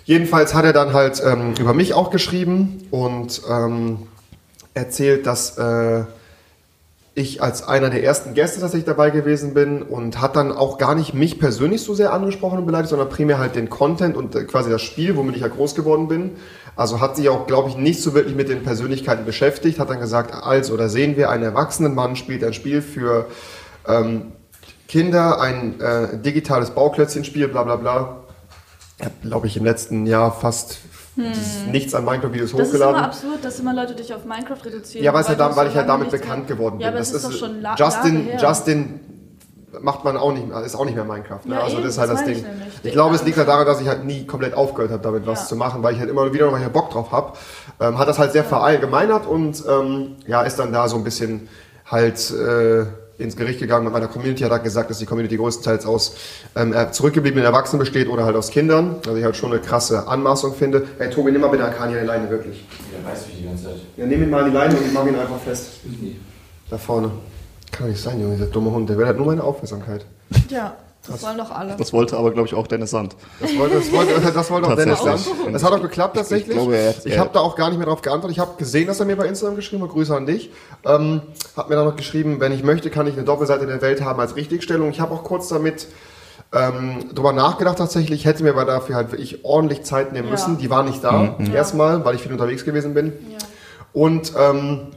[0.05, 4.07] Jedenfalls hat er dann halt ähm, über mich auch geschrieben und ähm,
[4.75, 6.05] erzählt, dass äh,
[7.15, 10.95] ich als einer der ersten Gäste tatsächlich dabei gewesen bin und hat dann auch gar
[10.95, 14.45] nicht mich persönlich so sehr angesprochen und beleidigt, sondern primär halt den Content und äh,
[14.45, 16.33] quasi das Spiel, womit ich ja groß geworden bin.
[16.77, 20.01] Also hat sich auch, glaube ich, nicht so wirklich mit den Persönlichkeiten beschäftigt, hat dann
[20.01, 23.27] gesagt, also, da sehen wir, einen erwachsenen Mann spielt ein Spiel für
[23.87, 24.33] ähm,
[24.89, 28.17] Kinder, ein äh, digitales Bauklötzchenspiel, bla bla bla.
[28.99, 30.79] Ich habe, glaube ich, im letzten Jahr fast
[31.71, 32.97] nichts an Minecraft-Videos Das ist hochgeladen.
[32.97, 35.05] immer absurd, dass immer Leute dich auf Minecraft reduzieren.
[35.05, 36.83] Ja, weißt du, weil dann, weil ich halt so lange damit bekannt mehr- geworden bin.
[36.83, 38.49] Ja, aber das, ist doch schon la Justin, Jahre her.
[38.49, 39.01] Justin
[39.81, 41.41] macht man auch nicht mehr, ist auch nicht mehr Minecraft.
[41.45, 41.55] Ne?
[41.55, 42.37] Ja, also eben, das ist halt das das Ding.
[42.39, 42.69] ich nämlich.
[42.83, 45.43] Ich glaube, es liegt halt daran, dass ich halt nie komplett aufgehört habe, damit was
[45.43, 45.47] Ja.
[45.49, 47.33] zu machen, weil ich halt immer wieder noch mal Bock drauf habe.
[47.81, 51.49] Ähm, hat das halt sehr verallgemeinert und ähm, ja, ist dann da so ein bisschen
[51.87, 52.87] halt äh,
[53.19, 56.17] ins Gericht gegangen mit meiner Community, hat halt gesagt, dass die Community größtenteils aus
[56.57, 58.97] ähm, äh, zurückgebliebenen Erwachsenen besteht oder halt aus Kindern.
[59.07, 60.87] Also ich halt schon eine krasse Anmaßung finde.
[60.99, 62.65] Hey Tobi, nimm mal bitte Akani an die Leine, wirklich.
[62.93, 63.77] Der weiß mich die ganze Zeit.
[63.97, 65.69] Ja, nimm ihn mal an die Leine und ich mach ihn einfach fest.
[65.85, 66.21] Ich nie.
[66.71, 67.11] Da vorne.
[67.71, 68.89] Kann doch nicht sein, Junge, dieser dumme Hund.
[68.89, 70.07] Der will halt nur meine Aufmerksamkeit.
[70.49, 71.75] Ja, das wollen doch alle.
[71.77, 73.17] Das wollte aber, glaube ich, auch Dennis Sand.
[73.41, 75.03] Das wollte, das wollte, das wollte auch Dennis.
[75.03, 75.21] Land.
[75.53, 76.57] Das hat auch geklappt tatsächlich.
[76.57, 78.37] Ich ich habe da auch gar nicht mehr drauf geantwortet.
[78.37, 79.91] Ich habe gesehen, dass er mir bei Instagram geschrieben hat.
[79.91, 80.51] Grüße an dich.
[80.85, 81.23] Ähm,
[81.57, 84.19] hat mir dann noch geschrieben, wenn ich möchte, kann ich eine Doppelseite der Welt haben
[84.21, 84.91] als Richtigstellung.
[84.91, 85.89] Ich habe auch kurz damit
[86.53, 88.21] ähm, drüber nachgedacht tatsächlich.
[88.21, 90.33] Ich hätte mir aber dafür halt wirklich ordentlich Zeit nehmen Ja.
[90.33, 90.59] müssen.
[90.59, 91.37] Die war nicht da.
[91.53, 93.13] Erstmal, weil ich viel unterwegs gewesen bin.
[93.31, 93.39] Ja.
[93.93, 94.89] Und ähm,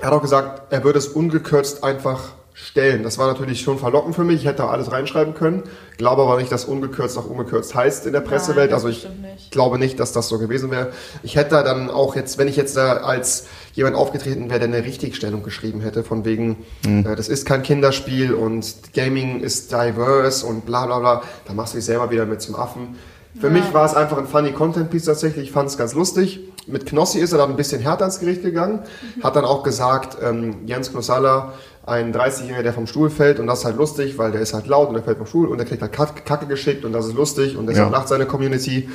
[0.00, 2.20] er hat auch gesagt, er würde es ungekürzt einfach
[2.54, 3.02] stellen.
[3.02, 4.40] Das war natürlich schon verlockend für mich.
[4.40, 5.62] Ich hätte da alles reinschreiben können.
[5.96, 8.70] Glaube aber nicht, dass ungekürzt auch ungekürzt heißt in der Pressewelt.
[8.72, 9.50] das also ich nicht.
[9.50, 10.92] glaube nicht, dass das so gewesen wäre.
[11.22, 14.68] Ich hätte da dann auch jetzt, wenn ich jetzt da als jemand aufgetreten wäre, der
[14.68, 20.44] eine Richtigstellung geschrieben hätte, von wegen, äh, das ist kein Kinderspiel und Gaming ist diverse
[20.46, 22.96] und bla bla bla, da machst du dich selber wieder mit zum Affen.
[23.40, 23.52] Für Ja.
[23.54, 25.44] mich war es einfach ein funny Content Piece tatsächlich.
[25.46, 28.42] Ich fand es ganz lustig Mit Knossi ist er dann ein bisschen härter ins Gericht
[28.42, 28.80] gegangen,
[29.22, 33.60] hat dann auch gesagt, ähm, Jens Knossalla, ein 30-Jähriger, der vom Stuhl fällt und das
[33.60, 35.66] ist halt lustig, weil der ist halt laut und der fällt vom Stuhl und der
[35.66, 37.98] kriegt halt Kack- Kacke geschickt und das ist lustig und deshalb Ja.
[37.98, 38.88] lacht seine Community.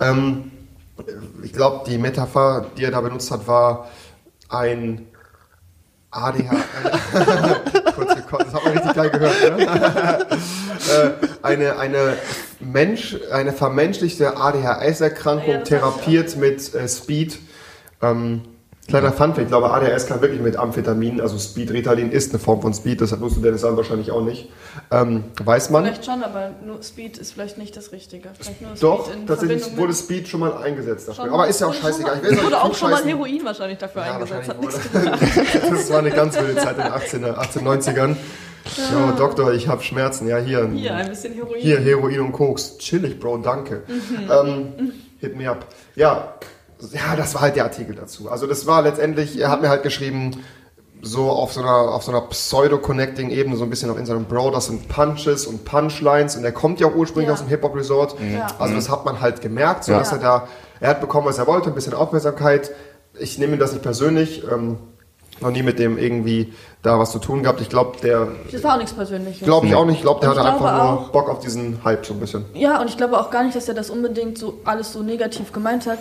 [0.00, 0.50] Ähm,
[1.44, 3.88] ich glaube, die Metapher, die er da benutzt hat, war
[4.48, 5.06] ein
[6.10, 6.50] ADH.
[7.94, 10.26] Kurz gekotzt, das hat man geil gehört, ne?
[10.30, 11.10] äh,
[11.42, 12.16] eine, eine
[12.60, 17.38] Mensch, eine vermenschlichte ADHS-Erkrankung Ja, das therapiert mit äh, Speed.
[18.00, 18.42] Ähm,
[18.88, 22.60] kleiner Funfact, ich glaube, ADHS kann wirklich mit Amphetamin, also Speed, Ritalin ist eine Form
[22.60, 24.48] von Speed, deshalb wusste Dennis dann wahrscheinlich auch nicht.
[24.90, 25.84] Ähm, weiß man.
[25.84, 28.30] Vielleicht schon, aber nur Speed ist vielleicht nicht das Richtige.
[28.38, 31.24] Vielleicht nur Doch, Speed in tatsächlich Verbindung wurde Speed schon mal eingesetzt dafür.
[31.26, 32.20] Schon- Aber ist ja auch scheißegal.
[32.22, 33.04] Ich jetzt wurde auch schon mal.
[33.04, 34.48] Heroin wahrscheinlich dafür Ja, eingesetzt.
[34.60, 38.16] Wahrscheinlich Das war eine ganz wilde Zeit in den 18er, 18, 90ern.
[38.76, 40.28] Ja, Doktor, ich habe Schmerzen.
[40.28, 40.68] Ja, hier.
[40.72, 41.60] Hier, ein bisschen Heroin.
[41.60, 42.78] Hier, Heroin und Koks.
[42.78, 43.82] Chillig, Bro, danke.
[44.30, 45.66] Ähm, hit me up.
[45.94, 46.34] Ja,
[46.92, 48.30] ja, das war halt der Artikel dazu.
[48.30, 50.42] Also das war letztendlich, er hat mir halt geschrieben,
[51.04, 54.66] so auf so einer, auf so einer Pseudo-Connecting-Ebene, so ein bisschen auf Instagram, Bro, das
[54.66, 57.34] sind Punches und Punchlines und er kommt ja auch ursprünglich Ja.
[57.34, 58.16] aus dem Hip-Hop-Resort.
[58.32, 58.46] Ja.
[58.58, 59.98] Also das hat man halt gemerkt, so Ja.
[59.98, 60.48] dass er da,
[60.80, 62.70] er hat bekommen, was er wollte, ein bisschen Aufmerksamkeit.
[63.18, 64.78] Ich nehme ihm das nicht persönlich, ähm,
[65.42, 66.52] noch nie mit dem irgendwie
[66.82, 67.60] da was zu tun gehabt.
[67.60, 69.42] Ich glaube, der, Das war auch nichts Persönliches.
[69.44, 72.14] glaube ich auch nicht, ich glaube, der hatte einfach nur Bock auf diesen Hype so
[72.14, 72.44] ein bisschen.
[72.54, 75.52] Ja, und ich glaube auch gar nicht, dass er das unbedingt so alles so negativ
[75.52, 75.98] gemeint hat.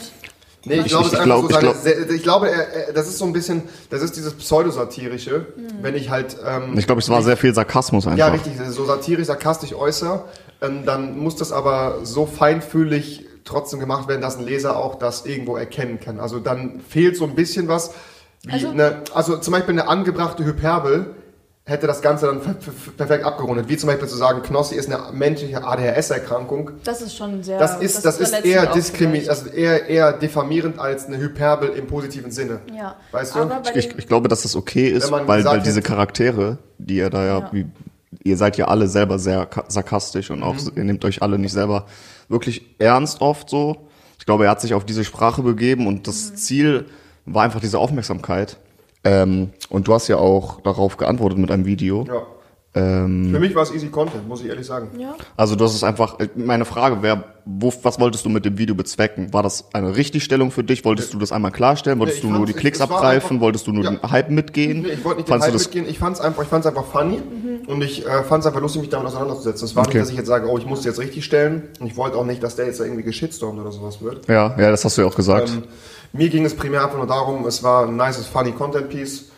[0.64, 3.08] Nee, ich Ich- glaube, ich glaub- einfach so ich glaub- ich glaube, er, er, das
[3.08, 5.48] ist so ein bisschen, das ist dieses Pseudosatirische,
[5.82, 8.20] wenn ich halt, ähm, Ich glaube, es war sehr viel Sarkasmus einfach.
[8.20, 10.26] ja, richtig, so satirisch, sarkastisch äußere,
[10.62, 15.26] ähm, dann muss das aber so feinfühlig trotzdem gemacht werden, dass ein Leser auch das
[15.26, 16.20] irgendwo erkennen kann.
[16.20, 17.92] Also dann fehlt so ein bisschen was,
[18.50, 21.16] Also- eine, also zum Beispiel eine angebrachte Hyperbel
[21.64, 23.70] hätte das Ganze dann per- per- perfekt abgerundet.
[23.70, 26.72] Wie zum Beispiel zu sagen, Knossi ist eine menschliche ADHS-Erkrankung.
[26.84, 27.60] Das ist schon sehr.
[27.60, 31.70] Das ist, das ist verletzend eher auch diskriminierend, also eher, eher diffamierend als eine Hyperbel
[31.70, 32.62] im positiven Sinne.
[32.76, 32.96] Ja.
[33.12, 33.48] Weißt du?
[33.76, 37.40] Ich, ich glaube, dass das okay ist, weil, weil diese Charaktere, die ihr da ja,
[37.40, 37.50] Ja.
[37.54, 37.68] Wie,
[38.24, 40.72] ihr seid ja alle selber sehr ka- sarkastisch und auch, Mhm.
[40.76, 41.86] ihr nehmt euch alle nicht selber
[42.28, 43.88] wirklich ernst oft so.
[44.20, 46.86] Ich glaube, er hat sich auf diese Sprache begeben und das Ziel
[47.26, 48.58] war einfach diese Aufmerksamkeit.
[49.04, 52.06] Ähm, und du hast ja auch darauf geantwortet mit einem Video.
[52.08, 52.22] Ja.
[52.74, 54.98] Ähm, Für mich war es easy Content, muss ich ehrlich sagen.
[54.98, 55.14] ja.
[55.36, 58.76] also das ist einfach, äh, meine Frage wäre, wo, was wolltest du mit dem Video
[58.76, 59.34] bezwecken?
[59.34, 60.86] War das eine Richtigstellung für dich?
[60.86, 62.00] Wolltest du das einmal klarstellen?
[62.00, 63.32] Wolltest Nee, du nur die Klicks es abgreifen?
[63.32, 63.90] einfach- Wolltest du nur Ja.
[63.92, 64.84] den Hype mitgehen?
[64.84, 66.66] Nee, ich wollte nicht den Hype du das mitgehen, ich fand es einfach, ich fand's
[66.66, 67.22] einfach funny
[67.68, 69.66] und ich äh, fand es einfach lustig, mich damit auseinanderzusetzen.
[69.66, 69.98] Es war Okay.
[69.98, 72.26] nicht, dass ich jetzt sage, oh, ich muss jetzt richtig stellen und ich wollte auch
[72.26, 74.30] nicht, dass der jetzt da irgendwie geschitstormt oder sowas wird.
[74.30, 75.50] Ja, ja, das hast du ja auch gesagt.
[75.50, 75.64] Ähm,
[76.14, 79.32] mir ging es primär einfach nur darum, es war ein nices, funny Content-Piece,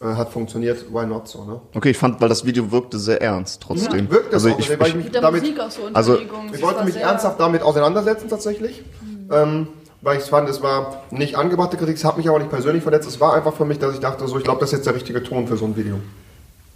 [0.00, 1.60] äh, hat funktioniert, why not so, ne?
[1.74, 4.10] Okay, ich fand, weil das Video wirkte sehr ernst trotzdem.
[4.10, 6.96] Wirkt es also auch, ich, weil ich ich, mich damit, so also, ich wollte mich
[6.96, 8.84] ernsthaft damit auseinandersetzen tatsächlich.
[9.30, 9.68] Ähm,
[10.02, 13.08] weil ich fand, es war nicht angebrachte Kritik, es hat mich aber nicht persönlich verletzt.
[13.08, 14.94] Es war einfach für mich, dass ich dachte, so, ich glaube, das ist jetzt der
[14.94, 15.96] richtige Ton für so ein Video.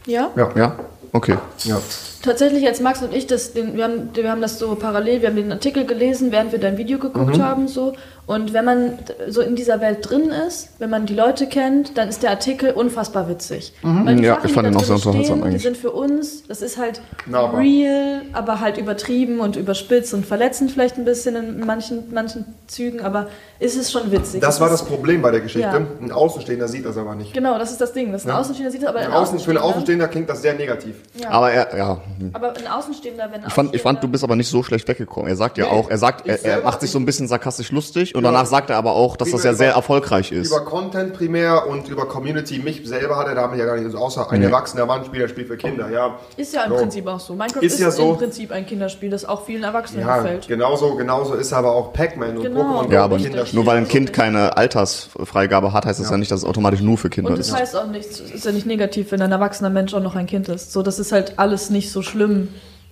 [0.06, 0.30] Ja?
[0.34, 0.50] Ja.
[0.56, 0.76] ja,
[1.12, 1.36] okay.
[1.64, 1.80] Ja.
[2.22, 5.28] Tatsächlich, als Max und ich das, den, wir, haben, wir haben das so parallel, wir
[5.28, 7.42] haben den Artikel gelesen, während wir dein Video geguckt Mhm.
[7.42, 7.94] haben, so.
[8.26, 12.08] Und wenn man so in dieser Welt drin ist, wenn man die Leute kennt, dann
[12.08, 13.72] ist der Artikel unfassbar witzig.
[13.82, 15.62] Weil die Ja, Sachen, ich fand ihn da auch sehr unterhaltsam stehen, Die eigentlich.
[15.62, 17.58] sind für uns, das ist halt Nahbar.
[17.60, 23.00] real, aber halt übertrieben und überspitzt und verletzend vielleicht ein bisschen in manchen, manchen Zügen,
[23.00, 23.26] aber
[23.58, 24.42] ist es schon witzig.
[24.42, 25.66] Das Es war ist- das Problem bei der Geschichte.
[25.68, 25.74] Ja.
[26.00, 27.32] Ein Außenstehender sieht das aber nicht.
[27.32, 28.12] Genau, das ist das Ding.
[28.12, 28.38] Das ist ein Ja.
[28.40, 30.94] Außenstehender sieht das, aber Ein ein Außen, für einen Außenstehender, Außenstehender klingt das sehr negativ.
[31.20, 31.30] ja.
[31.30, 32.00] Aber er, ja,
[32.32, 34.86] aber ein Außenstehender, wenn ein ich fand, ich fand, du bist aber nicht so schlecht
[34.88, 35.28] weggekommen.
[35.28, 37.70] Er sagt ja Nee, auch, er sagt, er, er macht sich so ein bisschen sarkastisch
[37.72, 38.30] lustig und Ja.
[38.30, 40.48] danach sagt er aber auch, dass das Über- ja sehr über- erfolgreich ist.
[40.50, 42.58] Über Content primär und über Community.
[42.58, 44.46] Mich selber hat er damit ja gar nicht, also außer ein Nee.
[44.46, 46.18] erwachsener Mann spielt, für Kinder, ja.
[46.36, 46.76] Ist ja im So.
[46.76, 47.34] Prinzip auch so.
[47.34, 48.10] Minecraft Ist ist, ja so.
[48.12, 50.48] im Prinzip ein Kinderspiel, das auch vielen Erwachsenen Ja, gefällt.
[50.48, 52.82] genauso, genauso ist aber auch Pac-Man und Genau.
[52.82, 53.18] Pokémon ja, aber
[53.52, 56.98] nur weil ein Kind keine Altersfreigabe hat, heißt das ja, nicht, dass es automatisch nur
[56.98, 57.54] für Kinder Und das ist.
[57.56, 60.26] heißt auch nicht, es ist ja nicht negativ, wenn ein erwachsener Mensch auch noch ein
[60.26, 60.72] Kind ist.
[60.72, 62.48] So, das ist halt alles nicht so schlimm.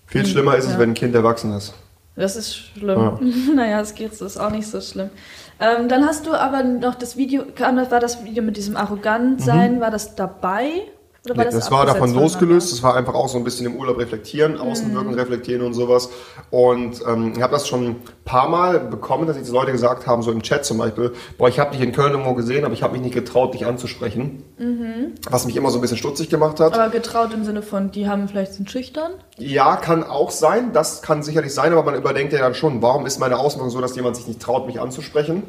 [0.07, 0.79] Viel schlimmer ist es, Ja.
[0.79, 1.75] wenn ein Kind erwachsen ist.
[2.17, 3.19] Das ist schlimm.
[3.55, 5.11] naja, es geht, das ist auch nicht so schlimm.
[5.61, 9.91] Ähm, dann hast du aber noch das Video, war das Video mit diesem Arrogantsein, war
[9.91, 10.69] das dabei?
[11.25, 11.41] Oder Mhm.
[11.41, 12.73] Nee, das, war abgesetzt davon losgelöst.
[12.73, 15.19] Das war einfach auch so ein bisschen im Urlaub reflektieren, Außenwirken Mhm.
[15.19, 16.11] reflektieren und sowas.
[16.51, 20.23] Und ähm, ich habe das schon ein paar Mal bekommen, dass jetzt Leute gesagt haben,
[20.23, 22.83] so im Chat zum Beispiel, boah, ich habe dich in Köln irgendwo gesehen, aber ich
[22.83, 24.45] habe mich nicht getraut, dich anzusprechen.
[25.29, 26.75] Was mich immer so ein bisschen stutzig gemacht hat.
[26.75, 26.81] Mhm.
[26.81, 29.11] Aber getraut im Sinne von, die haben vielleicht sind schüchtern?
[29.37, 30.73] Ja, kann auch sein.
[30.73, 33.81] Das kann sicherlich sein, aber man überdenkt ja dann schon, warum ist meine Auswirkung so,
[33.81, 35.43] dass jemand sich nicht traut, mich anzusprechen.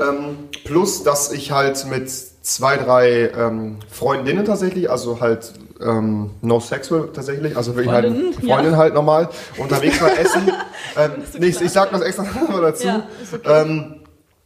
[0.00, 2.10] Ähm, plus, dass ich halt mit
[2.48, 8.32] zwei, drei ähm, Freundinnen tatsächlich, also halt ähm, no sexual tatsächlich, also wirklich halt Freundinnen,
[8.32, 9.28] Freundin halt normal,
[9.58, 10.50] unterwegs war essen.
[10.96, 12.86] ähm, nee, ich, sag das extra mal dazu.
[12.86, 13.62] Ja, okay.
[13.62, 13.94] ähm,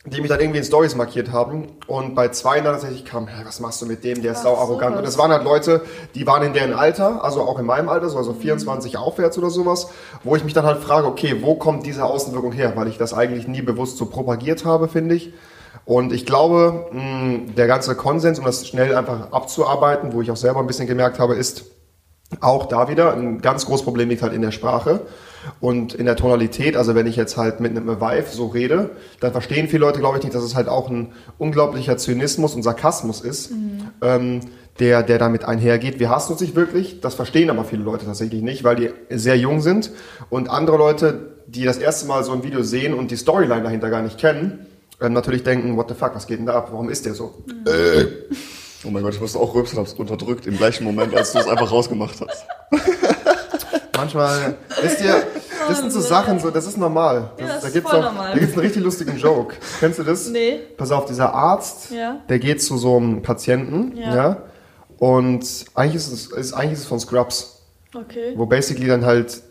[0.05, 1.69] die mich dann irgendwie in Stories markiert haben.
[1.87, 4.57] Und bei zwei dann tatsächlich kam, hey, was machst du mit dem, der ist sau
[4.57, 4.97] arrogant.
[4.97, 5.83] Und das waren halt Leute,
[6.17, 9.49] die waren in deren Alter, also auch in meinem Alter, so also 24 aufwärts oder
[9.49, 9.91] sowas,
[10.25, 12.73] wo ich mich dann halt frage, okay, wo kommt diese Außenwirkung her?
[12.75, 15.33] Weil ich das eigentlich nie bewusst so propagiert habe, finde ich.
[15.85, 20.37] Und ich glaube, mh, der ganze Konsens, um das schnell einfach abzuarbeiten, wo ich auch
[20.37, 21.65] selber ein bisschen gemerkt habe, ist
[22.41, 25.01] auch da wieder ein ganz großes Problem liegt halt in der Sprache
[25.61, 26.77] und in der Tonalität.
[26.77, 30.19] Also wenn ich jetzt halt mit einem Vive so rede, dann verstehen viele Leute, glaube
[30.19, 33.91] ich, nicht, dass es halt auch ein unglaublicher Zynismus und Sarkasmus ist, mhm.
[34.01, 34.41] ähm,
[34.79, 35.99] der, der damit einhergeht.
[36.01, 39.37] Wir hassen uns nicht wirklich, das verstehen aber viele Leute tatsächlich nicht, weil die sehr
[39.37, 39.91] jung sind
[40.31, 43.91] und andere Leute, die das erste Mal so ein Video sehen und die Storyline dahinter
[43.91, 44.67] gar nicht kennen,
[45.03, 46.69] ähm, natürlich denken, what the fuck, was geht denn da ab?
[46.71, 47.35] Warum ist der so?
[47.47, 47.65] Mhm.
[47.67, 48.07] Äh.
[48.85, 51.47] Oh mein Gott, ich musste auch rülpsen, hab's unterdrückt im gleichen Moment, als du es
[51.47, 52.47] einfach rausgemacht hast.
[53.97, 55.23] Manchmal, wisst ihr,
[55.69, 57.31] das sind so oh, Sachen, so, das ist normal.
[57.37, 58.33] Das, ja, das da gibt's auch, normal.
[58.33, 59.55] da gibt's einen richtig lustigen Joke.
[59.81, 60.29] Kennst du das?
[60.29, 60.59] Nee.
[60.77, 62.21] Pass auf, dieser Arzt, ja.
[62.29, 64.17] der geht zu so einem Patienten, ja.
[64.17, 64.43] ja
[64.99, 67.63] und eigentlich ist es, ist, eigentlich ist es von Scrubs.
[67.95, 68.33] Okay.
[68.37, 69.43] Wo basically dann halt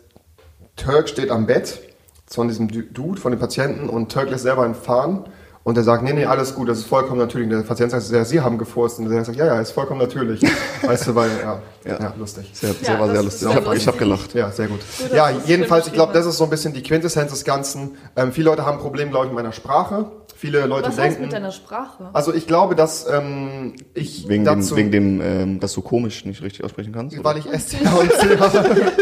[0.76, 1.78] Turk steht am Bett
[2.26, 5.24] von diesem Dude, von dem Patienten und Turk lässt selber einen fahren
[5.64, 7.46] und er sagt, nee, nee, alles gut, das ist vollkommen natürlich.
[7.46, 8.98] Und der Patient sagt, ja, Sie haben gefurzt.
[8.98, 10.42] Und der sagt, ja, ja, ist vollkommen natürlich.
[10.82, 12.50] weißt du, weil, ja, ja, ja lustig.
[12.52, 13.48] Sehr, sehr, ja, war sehr lustig.
[13.48, 14.34] Ich habe hab gelacht.
[14.34, 14.80] Ja, sehr gut.
[14.98, 17.96] gut ja, jedenfalls, ich glaube, das ist so ein bisschen die Quintessenz des Ganzen.
[18.16, 20.10] Ähm, viele Leute haben ein Problem, glaube ich, mit meiner Sprache.
[20.34, 21.14] Viele Leute Was denken.
[21.14, 22.10] Was mit deiner Sprache?
[22.12, 26.24] Also ich glaube, dass ähm, ich wegen dazu, dem, wegen dem, ähm, dass du komisch
[26.24, 27.16] nicht richtig aussprechen kannst.
[27.22, 27.54] Weil oder?
[27.54, 28.92] ich SCH und C habe.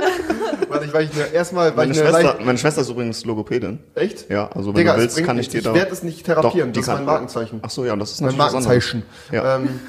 [0.80, 3.80] Weil ich, weil ich erstmal, weil meine, ich Schwester, meine Schwester ist übrigens Logopädin.
[3.94, 4.30] Echt?
[4.30, 5.70] Ja, also wenn Digga, du willst, kann ich dir da.
[5.70, 6.72] Ich werde es nicht therapieren.
[6.72, 7.60] Doch, das ist mein Markenzeichen.
[7.62, 9.02] Ach so, ja, das ist mein Markenzeichen.
[9.30, 9.56] Ja.
[9.56, 9.80] Ähm,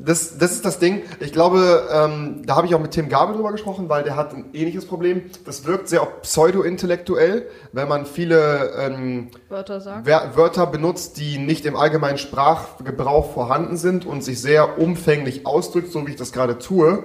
[0.00, 1.02] das, das ist das Ding.
[1.18, 4.32] Ich glaube, ähm, da habe ich auch mit Tim Gabel drüber gesprochen, weil der hat
[4.32, 5.22] ein ähnliches Problem.
[5.44, 10.06] Das wirkt sehr pseudo-intellektuell, wenn man viele ähm, Wörter, sagt.
[10.06, 16.06] Wörter benutzt, die nicht im allgemeinen Sprachgebrauch vorhanden sind und sich sehr umfänglich ausdrückt, so
[16.06, 17.02] wie ich das gerade tue.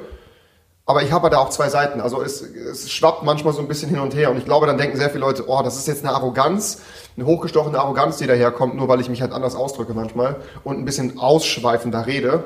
[0.86, 2.02] Aber ich habe da auch zwei Seiten.
[2.02, 4.32] Also es, es schwappt manchmal so ein bisschen hin und her.
[4.32, 6.82] Und ich glaube, dann denken sehr viele Leute, oh, das ist jetzt eine Arroganz,
[7.16, 10.86] eine hochgestochene Arroganz, die daherkommt, nur weil ich mich halt anders ausdrücke manchmal und ein
[10.86, 12.44] bisschen ausschweifender rede.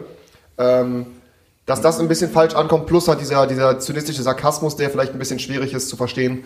[0.59, 1.07] Ähm,
[1.65, 5.19] dass das ein bisschen falsch ankommt, plus halt dieser, dieser zynistische Sarkasmus, der vielleicht ein
[5.19, 6.45] bisschen schwierig ist zu verstehen.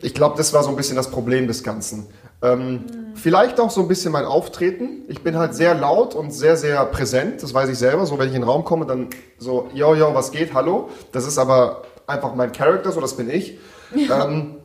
[0.00, 2.06] Ich glaube, das war so ein bisschen das Problem des Ganzen.
[2.42, 2.80] Ähm, mhm.
[3.14, 5.02] Vielleicht auch so ein bisschen mein Auftreten.
[5.08, 7.42] Ich bin halt sehr laut und sehr, sehr präsent.
[7.42, 8.06] Das weiß ich selber.
[8.06, 9.08] So, wenn ich in den Raum komme, dann
[9.38, 10.54] so, yo, yo, was geht?
[10.54, 10.88] Hallo.
[11.12, 13.58] Das ist aber einfach mein Charakter, so das bin ich.
[13.94, 14.26] Ja.
[14.28, 14.56] Ähm,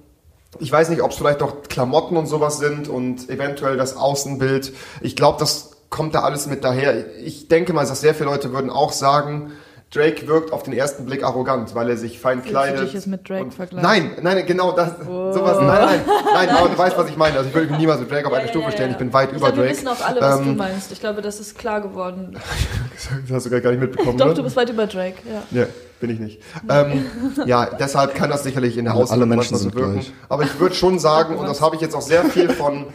[0.58, 4.74] ich weiß nicht, ob es vielleicht auch Klamotten und sowas sind und eventuell das Außenbild.
[5.02, 7.18] Ich glaube, das kommt da alles mit daher.
[7.18, 9.52] Ich denke mal, dass sehr viele Leute würden auch sagen,
[9.92, 12.94] Drake wirkt auf den ersten Blick arrogant, weil er sich fein kleidet.
[12.94, 13.82] Du dich mit Drake vergleichen?
[13.82, 14.92] Nein, nein, genau das.
[15.02, 15.34] Oh.
[15.34, 16.02] Sowas, nein, nein,
[16.34, 17.38] nein, aber du weißt, was ich meine.
[17.38, 18.92] Also ich würde mich niemals mit Drake auf eine ja, Stufe ja, stellen.
[18.92, 19.70] Ich bin weit ich über glaube, Drake.
[19.70, 20.92] Wir wissen auch alle, was ähm, du meinst.
[20.92, 22.38] Ich glaube, das ist klar geworden.
[23.28, 24.18] das hast du gar nicht mitbekommen.
[24.18, 24.34] Doch, ne?
[24.36, 25.18] du bist weit über Drake.
[25.26, 25.62] Ja.
[25.62, 25.68] ja
[26.00, 26.42] bin ich nicht.
[26.70, 27.06] ähm,
[27.46, 29.94] ja, deshalb kann das sicherlich in der Außenwirkung Menschen so wirken.
[29.94, 30.14] Gleich.
[30.30, 32.86] Aber ich würde schon sagen, und das habe ich jetzt auch sehr viel von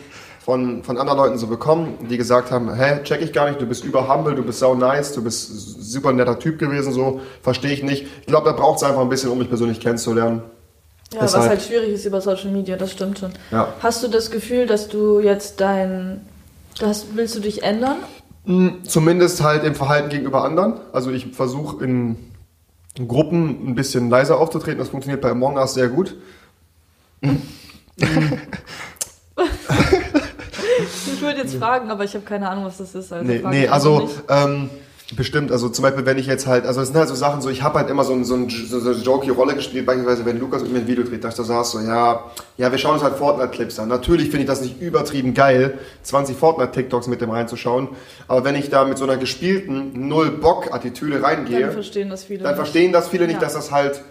[0.45, 3.67] von, von anderen Leuten so bekommen, die gesagt haben, hä, check ich gar nicht, du
[3.67, 5.49] bist über humble, du bist sau nice, du bist
[5.91, 8.07] super netter Typ gewesen, so, verstehe ich nicht.
[8.21, 10.43] Ich glaube, da braucht es einfach ein bisschen, um mich persönlich kennenzulernen.
[11.15, 11.45] Ja, Deshalb.
[11.45, 13.33] was halt schwierig ist über Social Media, das stimmt schon.
[13.51, 13.73] Ja.
[13.81, 16.21] Hast du das Gefühl, dass du jetzt dein,
[16.79, 17.97] das, willst du dich ändern?
[18.45, 20.75] Hm, zumindest halt im Verhalten gegenüber anderen.
[20.93, 22.17] Also ich versuche in
[23.09, 26.17] Gruppen ein bisschen leiser aufzutreten, das funktioniert bei Among Us sehr gut.
[31.15, 33.13] ich würde jetzt fragen, aber ich habe keine Ahnung, was das ist.
[33.13, 34.71] Also nee, nee also ähm,
[35.17, 37.51] bestimmt, also zum Beispiel, wenn ich jetzt halt, also es sind halt so Sachen, so
[37.51, 40.63] ich habe halt immer so, so, ein, so eine jokey Rolle gespielt, beispielsweise wenn Lukas
[40.63, 42.25] mit mir ein Video dreht, dass du sagst so, ja,
[42.57, 43.89] ja, wir schauen uns halt Fortnite-Clips an.
[43.89, 47.89] Natürlich finde ich das nicht übertrieben geil, 20 Fortnite-TikToks mit dem reinzuschauen,
[48.29, 52.57] aber wenn ich da mit so einer gespielten Null-Bock-Attitüde reingehe, dann verstehen das viele, dann
[52.57, 53.41] verstehen das viele nicht, ja.
[53.41, 54.03] dass das halt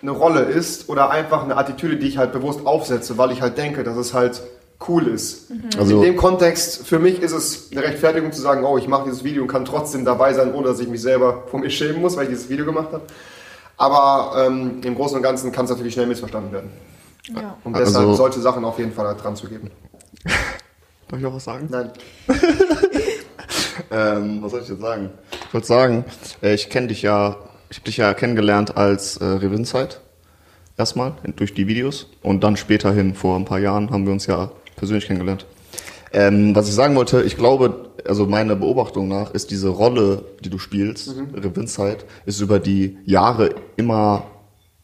[0.00, 3.56] eine Rolle ist oder einfach eine Attitüde, die ich halt bewusst aufsetze, weil ich halt
[3.56, 4.42] denke, dass es halt
[4.88, 5.50] cool ist.
[5.50, 5.70] Mhm.
[5.78, 9.04] Also in dem Kontext, für mich ist es eine Rechtfertigung zu sagen, oh, ich mache
[9.04, 12.00] dieses Video und kann trotzdem dabei sein, ohne dass ich mich selber vor mir schämen
[12.00, 13.02] muss, weil ich dieses Video gemacht habe.
[13.76, 16.70] Aber ähm, im Großen und Ganzen kann es natürlich schnell missverstanden werden.
[17.34, 17.56] Ja.
[17.64, 19.70] Und deshalb also, solche Sachen auf jeden Fall dran zu geben.
[20.24, 21.68] Darf ich noch was sagen?
[21.70, 21.90] Nein.
[23.90, 25.10] ähm, was soll ich jetzt sagen?
[25.48, 26.04] Ich wollte sagen,
[26.42, 27.36] äh, ich kenne dich ja,
[27.70, 30.00] ich habe dich ja kennengelernt als äh, Revinzeit.
[30.78, 34.50] Erstmal durch die Videos und dann späterhin, vor ein paar Jahren, haben wir uns ja
[34.82, 35.46] persönlich kennengelernt.
[36.12, 40.50] Ähm, was ich sagen wollte, ich glaube, also meiner Beobachtung nach ist diese Rolle, die
[40.50, 41.34] du spielst, mhm.
[41.36, 44.24] Revinzeit, ist über die Jahre immer,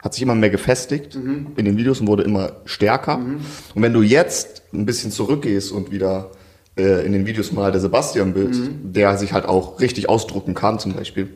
[0.00, 1.48] hat sich immer mehr gefestigt mhm.
[1.56, 3.18] in den Videos und wurde immer stärker.
[3.18, 3.40] Mhm.
[3.74, 6.30] Und wenn du jetzt ein bisschen zurückgehst und wieder
[6.76, 8.92] äh, in den Videos mal der Sebastian-Bild, Mhm.
[8.92, 11.28] der sich halt auch richtig ausdrucken kann zum Beispiel,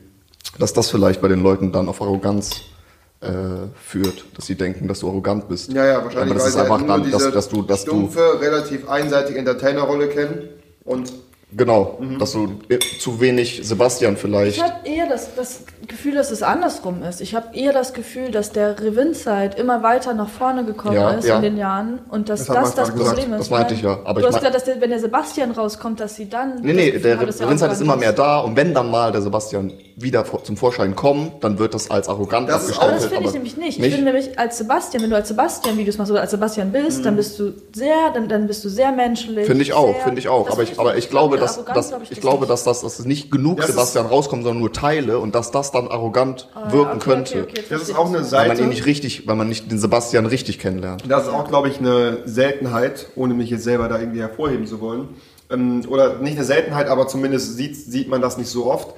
[0.60, 2.62] dass das vielleicht bei den Leuten dann auf Arroganz
[3.22, 3.28] äh,
[3.82, 5.72] führt, dass sie denken, dass du arrogant bist.
[5.72, 7.90] Ja, ja, wahrscheinlich, Aber das weil ist halt einfach dann, dass, dass du, dass du,
[7.90, 10.48] stumpfe, relativ einseitige Entertainer-Rolle kennen
[10.84, 11.12] und
[11.56, 12.18] genau, Mhm.
[12.18, 14.56] dass du äh, zu wenig Sebastian vielleicht.
[14.56, 17.20] Ich habe eher das, das Gefühl, dass es andersrum ist.
[17.20, 21.26] Ich habe eher das Gefühl, dass der Revinzeit immer weiter nach vorne gekommen Ja, ist
[21.28, 21.36] ja.
[21.36, 23.16] in den Jahren und dass Das das das gerade gesagt.
[23.18, 23.40] Problem ist.
[23.40, 26.00] Das meinte ich ja, aber du ich hast gesagt, dass der, wenn der Sebastian rauskommt,
[26.00, 26.60] dass sie dann.
[26.62, 27.20] Nee, nee, der er
[27.50, 31.42] Vincent ist immer mehr da und wenn dann mal der Sebastian wieder zum Vorschein kommt,
[31.44, 33.24] dann wird das als arrogant Das ist- Aber abgestempelt.
[33.26, 33.86] das finde ich nämlich nicht.
[33.86, 37.00] Ich finde nämlich als Sebastian, wenn du als Sebastian Videos machst oder als Sebastian bist,
[37.00, 37.02] Mhm.
[37.04, 39.46] dann bist du sehr, dann, dann bist du sehr menschlich.
[39.46, 40.50] Finde ich auch, finde ich auch.
[40.50, 42.50] Aber ich, aber ich glaube, dass, dass glaube ich das glaube, nicht.
[42.50, 45.88] dass das dass nicht genug Das Sebastian rauskommt, sondern nur Teile und dass das dann
[45.88, 47.42] arrogant wirken Ah, okay, könnte.
[47.42, 48.16] okay, okay, das ist auch ich.
[48.16, 48.62] eine Weil man Seite.
[48.62, 51.04] ihn nicht richtig, weil man nicht den Sebastian richtig kennenlernt.
[51.08, 54.80] Das ist auch, glaube ich, eine Seltenheit, ohne mich jetzt selber da irgendwie hervorheben zu
[54.80, 55.08] wollen.
[55.50, 58.88] Ähm, oder nicht eine Seltenheit, aber zumindest sieht, sieht man das nicht so oft.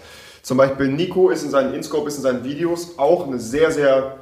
[0.45, 4.19] Zum Beispiel Nico ist in seinen InScope, ist in seinen Videos auch eine sehr, sehr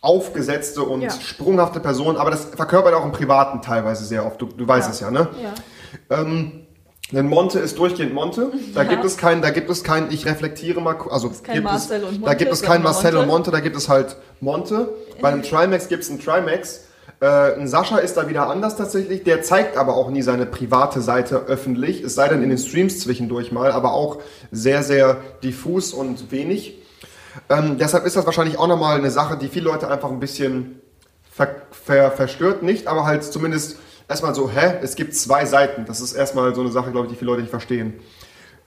[0.00, 1.10] aufgesetzte und Ja.
[1.10, 4.40] sprunghafte Person, aber das verkörpert er auch im Privaten teilweise sehr oft.
[4.40, 4.92] Du, du weißt Ja.
[4.92, 5.28] es ja, ne?
[5.42, 6.24] Ja.
[7.12, 8.52] Denn Monte ist durchgehend Monte.
[8.74, 8.88] Da Ja.
[8.88, 12.08] gibt es keinen, da gibt es keinen, ich reflektiere mal, also kein gibt Marcel es,
[12.08, 13.32] und da Monte, gibt es keinen Marcel und Monte.
[13.32, 14.88] Monte, da gibt es halt Monte.
[15.20, 16.84] Bei einem Trimax gibt es einen Trimax.
[17.20, 19.22] Äh, Sascha ist da wieder anders tatsächlich.
[19.24, 22.02] Der zeigt aber auch nie seine private Seite öffentlich.
[22.02, 26.78] Es sei denn in den Streams zwischendurch mal, aber auch sehr, sehr diffus und wenig.
[27.48, 30.80] Ähm, deshalb ist das wahrscheinlich auch nochmal eine Sache, die viele Leute einfach ein bisschen
[31.30, 32.62] ver, ver, verstört.
[32.62, 35.84] Nicht, aber halt zumindest erstmal so, hä, es gibt zwei Seiten.
[35.86, 37.94] Das ist erstmal so eine Sache, glaube ich, die viele Leute nicht verstehen.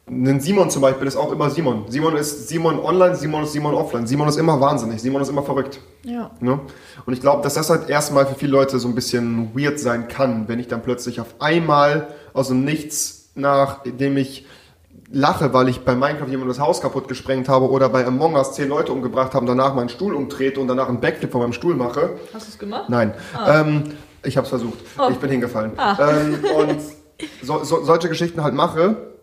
[0.09, 1.83] Ein Simon zum Beispiel ist auch immer Simon.
[1.89, 4.07] Simon ist Simon online, Simon ist Simon offline.
[4.07, 5.81] Simon ist immer wahnsinnig, Simon ist immer verrückt.
[6.03, 6.31] Ja.
[6.39, 6.61] Ne?
[7.05, 10.07] Und ich glaube, dass das halt erstmal für viele Leute so ein bisschen weird sein
[10.07, 14.45] kann, wenn ich dann plötzlich auf einmal aus dem Nichts, nachdem ich
[15.11, 18.53] lache, weil ich bei Minecraft jemand das Haus kaputt gesprengt habe oder bei Among Us
[18.53, 21.75] zehn Leute umgebracht haben, danach meinen Stuhl umtrete und danach einen Backflip von meinem Stuhl
[21.75, 22.11] mache.
[22.33, 22.85] Hast du es gemacht?
[22.87, 23.13] Nein.
[23.45, 23.83] Ähm,
[24.23, 24.79] ich habe es versucht.
[24.97, 25.09] Oh.
[25.11, 25.73] Ich bin hingefallen.
[25.77, 26.79] Ähm, und
[27.41, 29.16] so, so, solche Geschichten halt mache,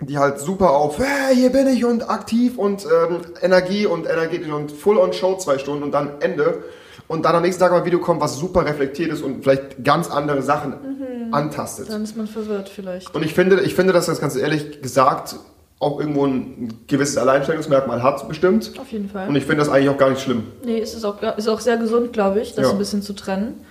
[0.00, 4.50] die halt super auf, hey, hier bin ich und aktiv und ähm, Energie und energetisch
[4.50, 6.62] und full on Show zwei Stunden und dann Ende.
[7.08, 9.82] Und dann am nächsten Tag mal ein Video kommt, was super reflektiert ist und vielleicht
[9.82, 10.74] ganz andere Sachen
[11.32, 11.90] antastet.
[11.90, 13.14] Dann ist man verwirrt vielleicht.
[13.14, 15.36] Und ich finde, ich finde, dass das ganz ehrlich gesagt
[15.80, 18.72] auch irgendwo ein gewisses Alleinstellungsmerkmal hat, bestimmt.
[18.78, 19.28] Auf jeden Fall.
[19.28, 20.44] Und ich finde das eigentlich auch gar nicht schlimm.
[20.64, 22.72] Nee, es ist auch, ist auch sehr gesund, glaube ich, das Ja.
[22.72, 23.64] ein bisschen zu trennen.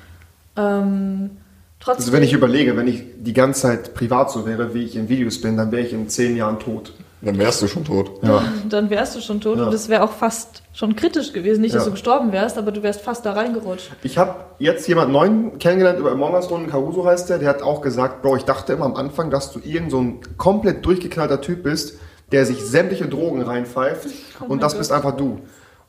[0.55, 1.31] Ähm,
[1.79, 2.01] trotzdem.
[2.03, 5.09] Also wenn ich überlege, wenn ich die ganze Zeit privat so wäre, wie ich in
[5.09, 6.93] Videos bin, dann wäre ich in zehn Jahren tot.
[7.19, 8.11] Dann wärst du schon tot.
[8.21, 8.43] Ja.
[8.69, 9.65] dann wärst du schon tot Ja.
[9.65, 11.61] und es wäre auch fast schon kritisch gewesen.
[11.61, 11.87] Nicht, dass Ja.
[11.89, 13.89] du gestorben wärst, aber du wärst fast da reingerutscht.
[14.03, 17.63] Ich habe jetzt jemand neuen kennengelernt über Among Us Runden, Caruso heißt der, der hat
[17.63, 21.41] auch gesagt, Bro, ich dachte immer am Anfang, dass du irgend so ein komplett durchgeknallter
[21.41, 21.97] Typ bist,
[22.31, 24.09] der sich sämtliche Drogen reinpfeift
[24.39, 24.79] Oh und das Gott.
[24.79, 25.39] bist einfach du.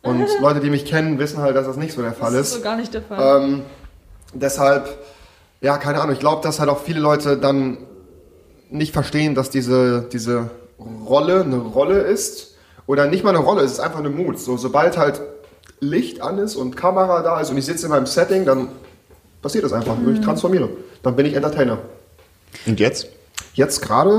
[0.01, 2.49] Und Leute, die mich kennen, wissen halt, dass das nicht so der Fall Das ist
[2.49, 2.55] ist.
[2.55, 3.43] so gar nicht der Fall.
[3.43, 3.63] Ähm,
[4.33, 4.89] deshalb,
[5.61, 7.79] ja, keine Ahnung, ich glaube, dass halt auch viele Leute dann
[8.71, 12.55] nicht verstehen, dass diese, diese Rolle eine Rolle ist.
[12.87, 14.39] Oder nicht mal eine Rolle, es ist einfach eine Mut.
[14.39, 15.21] So, sobald halt
[15.81, 18.69] Licht an ist und Kamera da ist und ich sitze in meinem Setting, dann
[19.43, 19.97] passiert das einfach.
[20.13, 20.71] Ich transformiere.
[21.03, 21.79] Dann bin ich Entertainer.
[22.67, 23.09] Und jetzt?
[23.55, 24.11] Jetzt gerade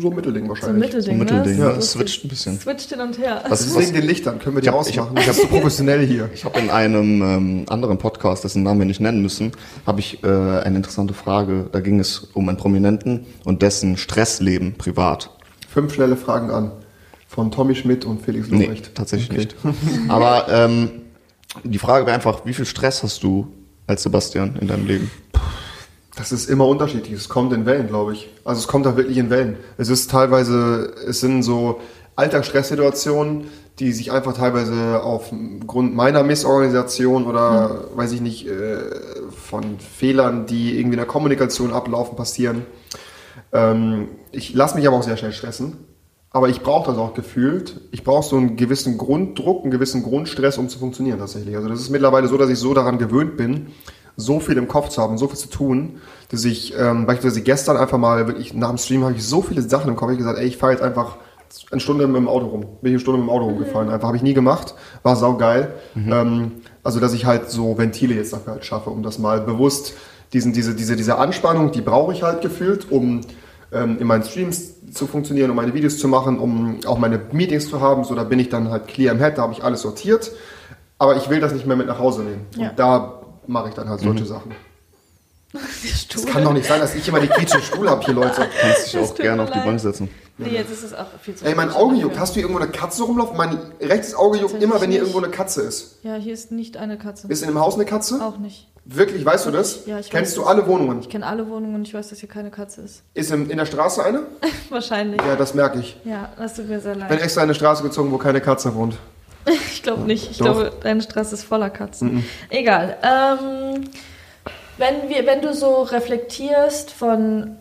[0.00, 0.80] so Mittelding so ein wahrscheinlich.
[0.84, 1.64] Mittelding, Mittelding, ne?
[1.64, 1.72] ja.
[1.74, 2.60] So Es switcht ein bisschen.
[2.60, 3.42] Switcht hin und her.
[3.48, 5.16] Was, Deswegen was, den Lichtern, können wir die Ich hab- ich ausmachen.
[5.18, 6.30] Ich habe so professionell hier.
[6.32, 9.50] ich habe in einem ähm, anderen Podcast, dessen Namen wir nicht nennen müssen,
[9.86, 11.68] habe ich äh, eine interessante Frage.
[11.72, 15.30] Da ging es um einen Prominenten und dessen Stressleben privat.
[15.68, 16.70] Fünf schnelle Fragen an.
[17.26, 18.94] Von Tommy Schmidt und Felix Nee, Lobrecht.
[18.94, 19.48] tatsächlich Okay.
[19.64, 20.08] nicht.
[20.08, 20.90] Aber ähm,
[21.64, 23.48] die Frage wäre einfach, wie viel Stress hast du
[23.88, 25.10] als Sebastian in deinem Leben?
[26.18, 27.12] Das ist immer unterschiedlich.
[27.12, 28.28] Es kommt in Wellen, glaube ich.
[28.44, 29.56] Also es kommt da wirklich in Wellen.
[29.76, 31.80] Es ist teilweise, es sind so
[32.16, 33.44] Alltagsstresssituationen,
[33.78, 38.78] die sich einfach teilweise aufgrund meiner Missorganisation oder weiß ich nicht, äh,
[39.30, 42.66] von Fehlern, die irgendwie in der Kommunikation ablaufen, passieren.
[43.52, 45.76] Ähm, ich lasse mich aber auch sehr schnell stressen.
[46.30, 47.80] Aber ich brauche das auch gefühlt.
[47.92, 51.56] Ich brauche so einen gewissen Grunddruck, einen gewissen Grundstress, um zu funktionieren tatsächlich.
[51.56, 53.68] Also das ist mittlerweile so, dass ich so daran gewöhnt bin,
[54.18, 56.00] so viel im Kopf zu haben, so viel zu tun,
[56.30, 59.62] dass ich ähm, beispielsweise gestern einfach mal wirklich nach dem Stream habe ich so viele
[59.62, 60.10] Sachen im Kopf.
[60.10, 61.16] Ich habe gesagt, ey, ich fahre jetzt einfach
[61.70, 62.60] eine Stunde mit dem Auto rum.
[62.60, 63.88] Bin ich eine Stunde mit dem Auto rumgefahren.
[63.88, 64.74] Einfach habe ich nie gemacht.
[65.02, 65.72] War saugeil.
[65.96, 66.52] Ähm,
[66.82, 69.94] also dass ich halt so Ventile jetzt dafür halt schaffe, um das mal bewusst
[70.32, 73.22] diesen, diese, diese, diese Anspannung, die brauche ich halt gefühlt, um
[73.72, 77.68] ähm, in meinen Streams zu funktionieren, um meine Videos zu machen, um auch meine Meetings
[77.68, 78.04] zu haben.
[78.04, 80.32] So, da bin ich dann halt clear im Head, da habe ich alles sortiert.
[80.98, 82.46] Aber ich will das nicht mehr mit nach Hause nehmen.
[82.56, 82.70] Ja.
[82.70, 83.17] Und da
[83.48, 84.52] mache ich dann halt solche Sachen.
[86.12, 88.46] Das kann doch nicht sein, dass ich immer die quietschende Stuhl habe hier, Leute.
[88.60, 89.64] Kannst dich Das auch gerne auf die leid.
[89.66, 90.10] Bank setzen.
[90.36, 92.18] Nee, jetzt ist es auch viel zu Ey, mein Auge juckt.
[92.18, 93.34] Hast du hier irgendwo eine Katze rumlaufen?
[93.34, 95.96] Mein rechtes Auge juckt immer, wenn hier Tatsächlich irgendwo eine Katze ist.
[96.02, 97.28] Ja, hier ist nicht eine Katze.
[97.28, 98.22] Ist in dem Haus eine Katze?
[98.22, 98.68] auch nicht.
[98.84, 99.86] Wirklich, weißt du das?
[99.86, 100.46] Ja, ich Kennst weiß du es.
[100.48, 101.00] alle Wohnungen?
[101.00, 103.02] Ich kenne alle Wohnungen und ich weiß, dass hier keine Katze ist.
[103.14, 104.22] Ist in, in der Straße eine?
[104.68, 105.20] Wahrscheinlich.
[105.26, 105.96] Ja, das merke ich.
[106.04, 107.22] Ja, das tut mir sehr Ich bin leid.
[107.22, 108.96] extra in eine Straße gezogen, wo keine Katze wohnt.
[109.72, 110.30] Ich glaube nicht.
[110.30, 110.44] Ich Doch.
[110.46, 112.24] glaube, deine Straße ist voller Katzen.
[112.50, 112.96] Egal.
[113.02, 113.84] Ähm,
[114.76, 117.56] wenn, wir, wenn du so reflektierst von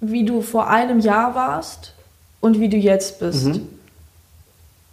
[0.00, 1.92] wie du vor einem Jahr warst
[2.40, 3.68] und wie du jetzt bist, Mhm.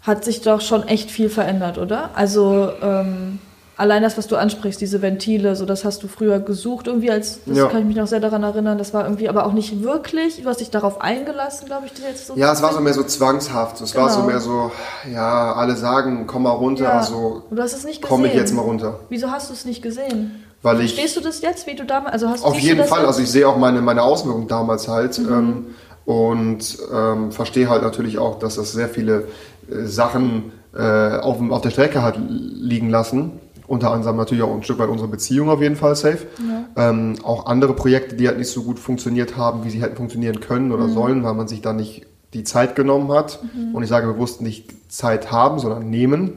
[0.04, 2.12] hat sich doch schon echt viel verändert, oder?
[2.16, 3.40] Also ähm,
[3.82, 7.40] allein das, was du ansprichst, diese Ventile, so das hast du früher gesucht irgendwie als,
[7.46, 7.68] das Ja.
[7.68, 10.48] kann ich mich noch sehr daran erinnern, das war irgendwie aber auch nicht wirklich, du
[10.48, 13.04] hast dich darauf eingelassen, glaube ich, das jetzt so Ja, es war so mehr so
[13.04, 13.82] zwangshaft.
[13.82, 14.28] Es war so Genau.
[14.28, 14.72] mehr so,
[15.12, 17.00] ja, alle sagen, komm mal runter, Ja.
[17.00, 18.16] also Und du hast es nicht gesehen.
[18.16, 19.00] komme ich jetzt mal runter.
[19.10, 20.44] Wieso hast du es nicht gesehen?
[20.62, 23.08] Weil ich Verstehst du das jetzt, wie du damals, also hast Auf jeden Fall, jetzt?
[23.08, 25.34] also ich sehe auch meine, meine Auswirkungen damals halt Mhm.
[25.34, 25.66] ähm,
[26.06, 29.24] und ähm, verstehe halt natürlich auch, dass das sehr viele
[29.72, 33.32] äh, Sachen äh, auf, auf der Strecke hat liegen lassen.
[33.72, 36.28] Unter anderem natürlich auch ein Stück weit unsere Beziehung auf jeden Fall safe.
[36.76, 40.42] Ähm, auch andere Projekte, die halt nicht so gut funktioniert haben, wie sie hätten funktionieren
[40.42, 40.74] können Mhm.
[40.74, 43.40] oder sollen, weil man sich da nicht die Zeit genommen hat.
[43.72, 46.34] Und ich sage bewusst nicht Zeit haben, sondern nehmen,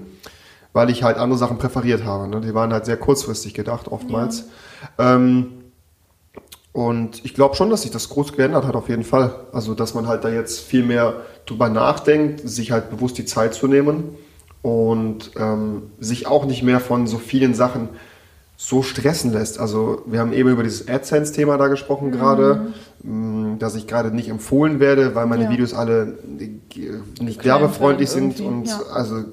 [0.72, 2.28] weil ich halt andere Sachen präferiert habe.
[2.28, 2.40] Ne?
[2.40, 4.44] Die waren halt sehr kurzfristig gedacht, oftmals.
[4.98, 5.46] Ähm,
[6.72, 9.34] und ich glaube schon, dass sich das groß geändert hat, auf jeden Fall.
[9.52, 11.14] Also, dass man halt da jetzt viel mehr
[11.46, 14.16] drüber nachdenkt, sich halt bewusst die Zeit zu nehmen
[14.64, 17.90] und ähm, sich auch nicht mehr von so vielen Sachen
[18.56, 19.60] so stressen lässt.
[19.60, 24.30] Also, wir haben eben über dieses AdSense-Thema da gesprochen gerade, mh, dass ich gerade nicht
[24.30, 25.50] empfohlen werde, weil meine Ja.
[25.50, 28.80] Videos alle äh, nicht werbefreundlich sind und ja.
[28.90, 29.24] also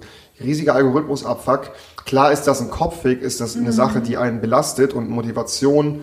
[0.44, 1.72] riesiger Algorithmusabfuck.
[2.04, 6.02] Klar ist das ein Kopfweg, ist das eine Sache, die einen belastet und Motivation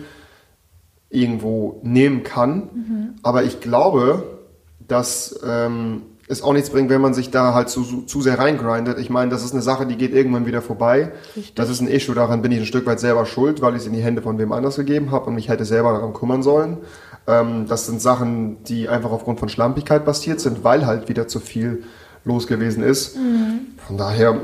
[1.11, 3.15] irgendwo nehmen kann.
[3.21, 4.23] Aber ich glaube,
[4.87, 8.99] dass ähm, es auch nichts bringt, wenn man sich da halt zu, zu sehr reingrindet.
[8.99, 11.11] Ich meine, das ist eine Sache, die geht irgendwann wieder vorbei.
[11.35, 11.55] Richtig.
[11.55, 13.87] Das ist ein Issue, daran bin ich ein Stück weit selber schuld, weil ich es
[13.87, 16.77] in die Hände von wem anders gegeben habe und mich hätte selber daran kümmern sollen.
[17.25, 21.39] Ähm, das sind Sachen, die einfach aufgrund von Schlampigkeit passiert sind, weil halt wieder zu
[21.39, 21.83] viel
[22.25, 23.17] los gewesen ist.
[23.87, 24.37] Von daher,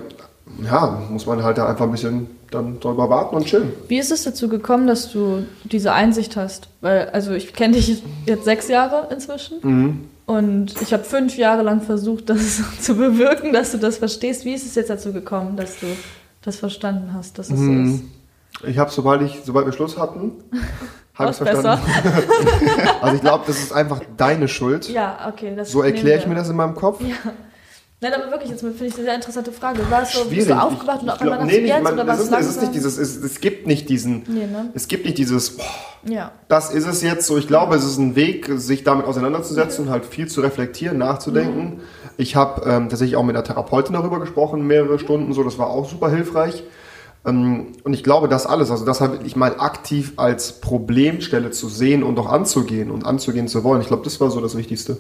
[0.64, 3.74] ja, muss man halt da einfach ein bisschen dann drüber warten und chillen.
[3.90, 6.68] Wie ist es dazu gekommen, dass du diese Einsicht hast?
[6.82, 10.10] Weil, also ich kenne dich jetzt sechs Jahre inzwischen Mhm.
[10.26, 14.46] Und ich habe fünf Jahre lang versucht, das zu bewirken, dass du das verstehst.
[14.46, 15.88] Wie ist es jetzt dazu gekommen, dass du
[16.42, 18.04] das verstanden hast, dass es so ist?
[18.64, 20.32] Ich habe, sobald ich, sobald wir Schluss hatten,
[21.14, 21.84] habe ich verstanden.
[23.02, 24.90] Also ich glaube, das ist einfach deine Schuld.
[24.90, 25.54] Ja, okay.
[25.56, 27.02] Das So erkläre ich mir das in meinem Kopf.
[28.06, 29.80] Nein, aber wirklich, jetzt finde ich eine sehr interessante Frage.
[29.90, 32.06] War es so, bist du aufgewacht und auf einmal du nee, jetzt ich mein, oder
[32.06, 34.70] was es ist, es ist nicht dieses, es, es gibt nicht diesen, Nee, ne?
[34.76, 35.64] es gibt nicht dieses, oh,
[36.08, 36.32] Ja.
[36.48, 37.36] das ist es jetzt so.
[37.40, 41.82] Ich glaube, es ist ein Weg, sich damit auseinanderzusetzen und halt viel zu reflektieren, nachzudenken.
[42.18, 45.44] Ich habe ähm, tatsächlich auch mit einer Therapeutin darüber gesprochen, mehrere Stunden so.
[45.44, 46.64] Das war auch super hilfreich.
[47.26, 51.70] Ähm, und ich glaube, das alles, also das halt ich mal aktiv als Problemstelle zu
[51.70, 53.82] sehen und auch anzugehen und anzugehen zu wollen.
[53.82, 54.98] Ich glaube, das war so das Wichtigste.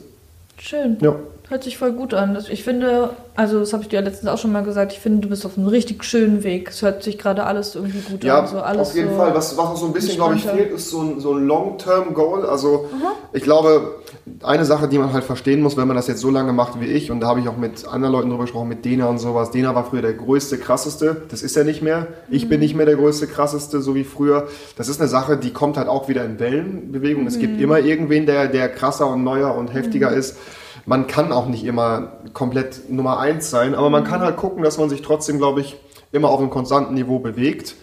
[0.57, 0.97] Schön.
[1.01, 1.15] Ja.
[1.47, 2.35] Hört sich voll gut an.
[2.49, 5.21] Ich finde, also das habe ich dir ja letztens auch schon mal gesagt, ich finde,
[5.21, 6.69] du bist auf einem richtig schönen Weg.
[6.69, 8.47] Es hört sich gerade alles irgendwie gut Ja, an.
[8.47, 9.35] So alles auf jeden so Fall.
[9.35, 12.47] Was, was auch so ein bisschen, glaube ich, fehlt, ist so ein, so ein Long-Term-Goal.
[12.47, 12.89] Also
[13.31, 13.93] ich glaube,
[14.41, 16.85] eine Sache, die man halt verstehen muss, wenn man das jetzt so lange macht wie
[16.87, 19.51] ich, und da habe ich auch mit anderen Leuten drüber gesprochen, mit Dena und sowas.
[19.51, 21.17] Dena war früher der größte, krasseste.
[21.29, 22.07] Das ist er nicht mehr.
[22.27, 22.49] Ich Mhm.
[22.49, 24.47] bin nicht mehr der größte, krasseste, so wie früher.
[24.77, 27.27] Das ist eine Sache, die kommt halt auch wieder in Wellenbewegung.
[27.27, 27.41] Es Mhm.
[27.41, 30.37] gibt immer irgendwen, der, der krasser und neuer und heftiger ist.
[30.85, 34.77] Man kann auch nicht immer komplett Nummer eins sein, aber man kann halt gucken, dass
[34.77, 35.77] man sich trotzdem, glaube ich,
[36.11, 37.75] immer auf einem konstanten Niveau bewegt.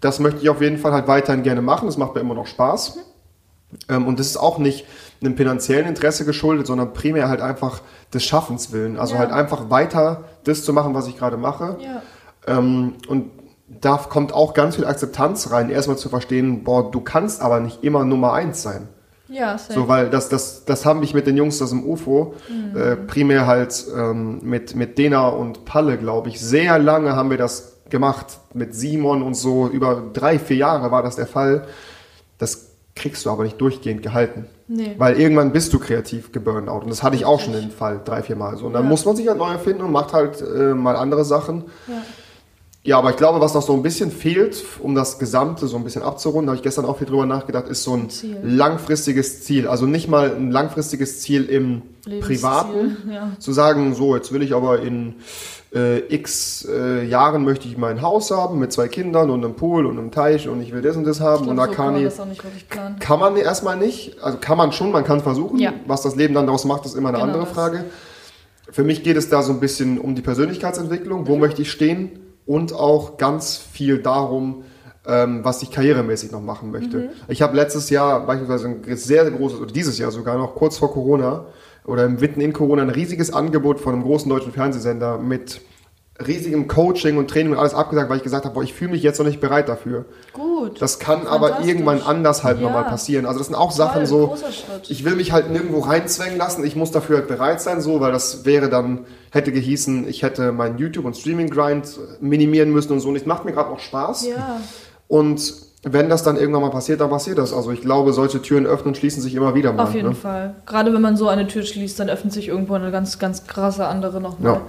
[0.00, 1.86] Das möchte ich auf jeden Fall halt weiterhin gerne machen.
[1.86, 2.98] Das macht mir immer noch Spaß.
[3.88, 4.86] Ähm, und das ist auch nicht
[5.20, 7.80] einem finanziellen Interesse geschuldet, sondern primär halt einfach
[8.12, 8.98] des Schaffens willen.
[8.98, 9.20] Also Ja.
[9.20, 11.76] halt einfach weiter das zu machen, was ich gerade mache.
[11.80, 12.02] Ja.
[12.46, 13.30] Ähm, und
[13.68, 17.82] da kommt auch ganz viel Akzeptanz rein, erstmal zu verstehen, boah, du kannst aber nicht
[17.82, 18.88] immer Nummer eins sein.
[19.28, 19.72] Ja, safe.
[19.72, 22.34] So, weil das, das, das haben mich mit den Jungs aus dem UFO,
[22.74, 27.38] äh, primär halt ähm, mit, mit Dena und Palle, glaube ich, sehr lange haben wir
[27.38, 28.38] das gemacht.
[28.54, 31.66] Mit Simon und so, über drei, vier Jahre war das der Fall.
[32.38, 34.46] Das kriegst du aber nicht durchgehend gehalten.
[34.68, 34.94] Nee.
[34.98, 36.82] Weil irgendwann bist du kreativ geburnt out.
[36.84, 38.56] Und das hatte ich auch schon den Fall, drei, vier Mal.
[38.56, 38.66] So.
[38.66, 38.88] Und dann Ja.
[38.88, 41.64] muss man sich halt neu erfinden und macht halt äh, mal andere Sachen.
[41.86, 41.94] Ja.
[42.86, 45.82] Ja, aber ich glaube, was noch so ein bisschen fehlt, um das Gesamte so ein
[45.82, 48.38] bisschen abzurunden, habe ich gestern auch viel drüber nachgedacht, ist so ein Ziel.
[48.44, 49.66] langfristiges Ziel.
[49.66, 53.32] Also nicht mal ein langfristiges Ziel im Lebensziel, Privaten, ja.
[53.40, 55.14] zu sagen, so, jetzt will ich aber in
[55.74, 59.84] äh, x äh, Jahren möchte ich mein Haus haben mit zwei Kindern und einem Pool
[59.84, 61.42] und einem Teich und ich will das und das haben.
[61.42, 63.00] Ich und glaub, da so kann man ich, das auch nicht wirklich planen.
[63.00, 64.22] kann man erstmal nicht.
[64.22, 65.58] Also kann man schon, man kann versuchen.
[65.58, 65.72] Ja.
[65.88, 67.52] Was das Leben dann daraus macht, ist immer eine Genau andere das.
[67.52, 67.84] Frage.
[68.70, 71.26] Für mich geht es da so ein bisschen um die Persönlichkeitsentwicklung.
[71.26, 72.10] Wo möchte ich stehen?
[72.46, 74.64] Und auch ganz viel darum,
[75.06, 76.98] ähm, was ich karrieremäßig noch machen möchte.
[76.98, 77.08] Mhm.
[77.28, 80.78] Ich habe letztes Jahr beispielsweise ein sehr, sehr großes, oder dieses Jahr sogar noch, kurz
[80.78, 81.46] vor Corona
[81.84, 85.60] oder mitten in Corona, ein riesiges Angebot von einem großen deutschen Fernsehsender mit
[86.24, 89.02] riesigem Coaching und Training und alles abgesagt, weil ich gesagt habe, boah, ich fühle mich
[89.02, 90.06] jetzt noch nicht bereit dafür.
[90.32, 90.80] Gut.
[90.80, 92.64] Das kann aber irgendwann anders halt Ja.
[92.64, 93.26] nochmal passieren.
[93.26, 94.36] Also das sind auch Sachen Toll, so,
[94.88, 98.12] ich will mich halt nirgendwo reinzwängen lassen, ich muss dafür halt bereit sein, so, weil
[98.12, 99.00] das wäre dann,
[99.30, 103.08] hätte gehießen, ich hätte meinen YouTube- und Streaming-Grind minimieren müssen und so.
[103.08, 104.26] Und es macht mir gerade noch Spaß.
[104.26, 104.60] Ja.
[105.08, 107.52] Und wenn das dann irgendwann mal passiert, dann passiert das.
[107.52, 109.84] Also ich glaube, solche Türen öffnen und schließen sich immer wieder mal.
[109.84, 110.14] Auf jeden ne?
[110.14, 110.56] Fall.
[110.66, 113.86] Gerade wenn man so eine Tür schließt, dann öffnet sich irgendwo eine ganz, ganz krasse
[113.86, 114.62] andere nochmal.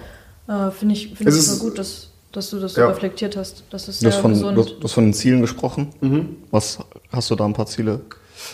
[0.47, 2.87] Äh, Finde ich, find Es ich gut, dass, dass du das so Ja.
[2.87, 3.63] reflektiert hast.
[3.69, 4.57] Das ist Du sehr hast, von, du, gesund.
[4.57, 6.37] hast, du hast von den Zielen gesprochen.
[6.51, 6.79] Was
[7.11, 8.01] hast du da ein paar Ziele?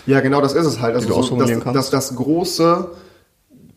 [0.06, 0.96] Ja, genau, das ist es halt.
[0.96, 1.94] Also du so, ausformulieren das, kannst?
[1.94, 2.90] das, das große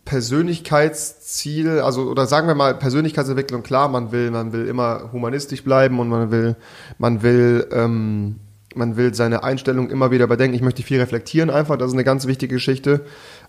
[0.05, 5.99] Persönlichkeitsziel, also oder sagen wir mal Persönlichkeitsentwicklung, klar, man will, man will immer humanistisch bleiben
[5.99, 6.57] und man will,
[6.99, 8.37] man will, ähm,
[8.75, 10.55] man will seine Einstellung immer wieder überdenken.
[10.55, 13.05] Ich möchte viel reflektieren einfach, das ist eine ganz wichtige Geschichte.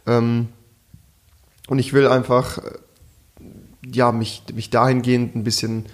[0.07, 0.47] Ähm,
[1.67, 2.61] und ich will einfach, äh,
[3.93, 5.85] ja, mich, mich dahingehend ein bisschen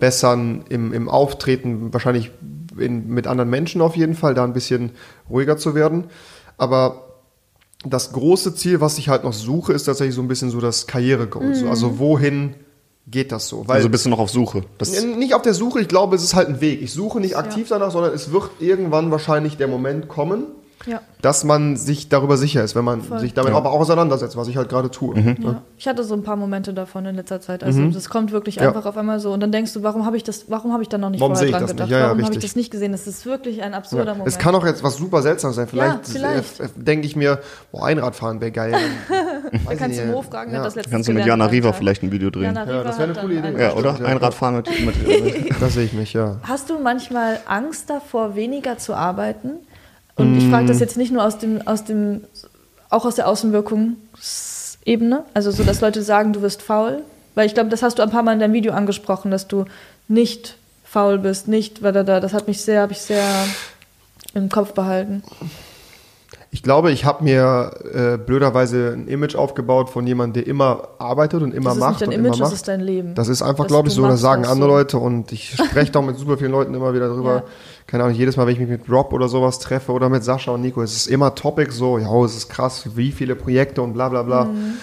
[0.00, 2.30] bessern im, im Auftreten, wahrscheinlich
[2.78, 4.90] in, mit anderen Menschen auf jeden Fall, da ein bisschen
[5.28, 6.04] ruhiger zu werden.
[6.58, 7.08] Aber
[7.84, 10.86] das große Ziel, was ich halt noch suche, ist tatsächlich so ein bisschen so das
[10.86, 11.54] Karrieregoal.
[11.54, 12.54] So, Also wohin
[13.06, 13.66] geht das so?
[13.66, 14.62] Weil Also bist du noch auf Suche.
[14.78, 16.82] Das, nicht auf der Suche, ich glaube, es ist halt ein Weg.
[16.82, 20.44] Ich suche nicht aktiv danach, sondern es wird irgendwann wahrscheinlich der Moment kommen,
[20.86, 21.00] ja.
[21.20, 23.18] dass man sich darüber sicher ist, wenn man Voll.
[23.20, 25.18] sich damit aber auch auseinandersetzt, was ich halt gerade tue.
[25.18, 25.62] Ja.
[25.78, 27.62] Ich hatte so ein paar Momente davon in letzter Zeit.
[27.64, 28.62] Also das kommt wirklich Mhm.
[28.62, 28.68] Ja.
[28.68, 29.32] einfach auf einmal so.
[29.32, 31.34] Und dann denkst du, warum habe ich das, warum habe ich da noch nicht Warum
[31.34, 31.88] vorher sehe ich dran das gedacht?
[31.88, 31.92] nicht?
[31.96, 32.92] Ja, ja, warum habe ich das nicht gesehen?
[32.92, 34.12] Das ist wirklich ein absurder Ja.
[34.12, 34.28] Moment.
[34.28, 35.68] Es kann auch jetzt was super seltsames sein.
[35.68, 36.60] Vielleicht, vielleicht.
[36.60, 38.72] äh, denke ich mir, boah, Einradfahren wäre geil.
[39.52, 40.62] Dann, da kannst du im Hof fragen, ja.
[40.62, 42.54] das letzte kannst du mit Jana Riva vielleicht ein Video drehen.
[42.54, 43.60] Ja, das wäre eine coole Idee.
[43.60, 43.96] Ja, oder?
[44.00, 44.06] Ja.
[44.06, 46.36] Einradfahren mit, mit Das sehe ich mich, ja.
[46.42, 49.52] Hast du manchmal Angst davor, weniger zu arbeiten?
[50.16, 52.22] Und ich frage das jetzt nicht nur aus dem, aus dem,
[52.90, 57.02] auch aus der Außenwirkungsebene, also so, dass Leute sagen, du wirst faul,
[57.34, 59.64] weil ich glaube, das hast du ein paar Mal in deinem Video angesprochen, dass du
[60.08, 63.24] nicht faul bist, nicht, weil da, da, das hat mich sehr, habe ich sehr
[64.34, 65.22] im Kopf behalten.
[66.54, 71.42] Ich glaube, ich habe mir äh, blöderweise ein Image aufgebaut von jemandem, der immer arbeitet
[71.42, 72.52] und immer Das ist macht nicht dein und Image, immer das macht.
[72.52, 73.14] ist dein Leben.
[73.14, 74.76] Das ist einfach, glaube ich, so, das sagen andere so.
[74.76, 77.36] Leute und ich spreche auch mit super vielen Leuten immer wieder drüber.
[77.36, 77.42] Ja.
[77.86, 80.52] Keine Ahnung, jedes Mal, wenn ich mich mit Rob oder sowas treffe oder mit Sascha
[80.52, 83.92] und Nico, es ist immer Topic so, ja, es ist krass, wie viele Projekte und
[83.92, 84.44] bla bla bla.
[84.44, 84.74] Mhm.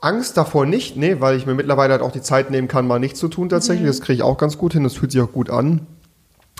[0.00, 2.98] Angst davor nicht, nee, weil ich mir mittlerweile halt auch die Zeit nehmen kann, mal
[3.00, 3.84] nichts zu tun tatsächlich.
[3.84, 3.88] Mhm.
[3.88, 5.86] Das kriege ich auch ganz gut hin, das fühlt sich auch gut an.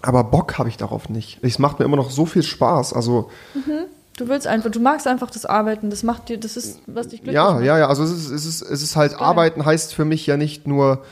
[0.03, 1.39] Aber Bock habe ich darauf nicht.
[1.43, 2.93] Es macht mir immer noch so viel Spaß.
[2.93, 3.31] Also,
[4.17, 7.21] Du willst einfach, du magst einfach das Arbeiten, das macht dir, das ist, was dich
[7.21, 7.65] glücklich Ja, macht.
[7.65, 7.89] ja, ja.
[7.89, 9.21] Also es ist, es ist, es ist halt, geil.
[9.21, 11.03] arbeiten heißt für mich ja nicht nur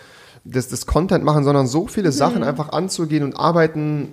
[0.45, 2.49] das, das Content machen, sondern so viele Sachen Mhm.
[2.49, 4.13] einfach anzugehen und arbeiten.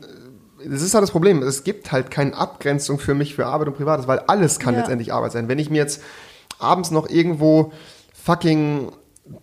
[0.64, 1.42] äh, Das ist halt das Problem.
[1.42, 4.82] Es gibt halt keine Abgrenzung für mich für Arbeit und Privates, weil alles kann Ja.
[4.82, 5.48] letztendlich Arbeit sein.
[5.48, 6.02] Wenn ich mir jetzt
[6.60, 7.72] abends noch irgendwo
[8.14, 8.92] fucking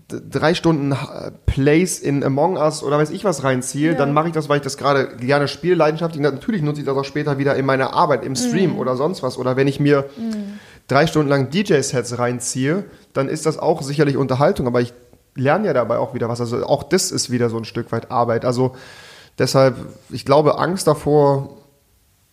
[0.09, 3.97] drei Stunden äh, Plays in Among Us oder weiß ich was reinziehe, Ja.
[3.99, 6.23] dann mache ich das, weil ich das gerade gerne spiele, leidenschaftlich.
[6.23, 8.79] Natürlich nutze ich das auch später wieder in meiner Arbeit, im Stream Mhm.
[8.79, 9.39] oder sonst was.
[9.39, 10.05] Oder wenn ich mir
[10.89, 14.93] drei Stunden lang DJ-Sets reinziehe, dann ist das auch sicherlich Unterhaltung, aber ich
[15.39, 16.41] lerne ja dabei auch wieder was.
[16.41, 18.45] Also auch das ist wieder so ein Stück weit Arbeit.
[18.45, 18.75] Also
[19.39, 19.77] deshalb,
[20.11, 21.51] ich glaube, Angst davor,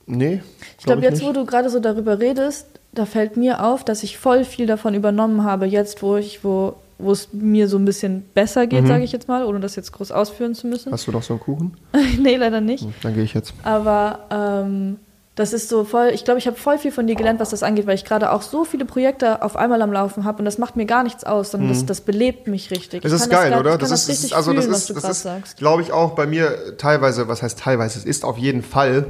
[0.06, 0.42] nee.
[0.78, 1.30] Ich glaube, glaub jetzt, nicht.
[1.30, 4.94] wo du gerade so darüber redest, da fällt mir auf, dass ich voll viel davon
[4.94, 9.04] übernommen habe, jetzt, wo ich, wo, wo es mir so ein bisschen besser geht, sage
[9.04, 10.94] ich jetzt mal, ohne das jetzt groß ausführen zu müssen.
[10.94, 11.78] Hast du noch so einen Kuchen?
[12.20, 12.84] nee, leider nicht.
[12.84, 13.54] Hm, Dann gehe ich jetzt.
[13.64, 14.98] Aber ähm,
[15.36, 17.62] das ist so voll, ich glaube, ich habe voll viel von dir gelernt, was das
[17.62, 20.58] angeht, weil ich gerade auch so viele Projekte auf einmal am Laufen habe und das
[20.58, 23.04] macht mir gar nichts aus, sondern das, das belebt mich richtig.
[23.04, 23.78] Es Ich ist das geil, gar- oder?
[23.78, 25.58] Das, ist, richtig also fühlen, das was ist, du das gerade ist, sagst.
[25.58, 29.08] glaube ich, auch bei mir teilweise, was heißt teilweise, es ist auf jeden Fall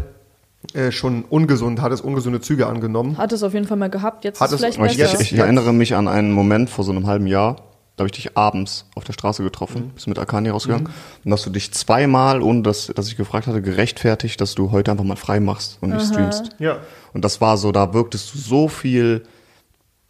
[0.73, 3.17] äh, schon ungesund, hat es ungesunde Züge angenommen.
[3.19, 5.21] Hat es auf jeden Fall mal gehabt, jetzt Hat ist es vielleicht besser.
[5.21, 7.57] ich, ich erinnere mich an einen Moment vor so einem halben Jahr.
[7.95, 10.89] Da habe ich dich abends auf der Straße getroffen, bist mit Akani rausgegangen.
[11.23, 14.91] Und hast du dich zweimal, ohne dass, dass ich gefragt hatte, gerechtfertigt, dass du heute
[14.91, 16.49] einfach mal frei machst und nicht streamst.
[16.59, 16.79] Ja.
[17.13, 19.23] Und das war so, da wirktest du so viel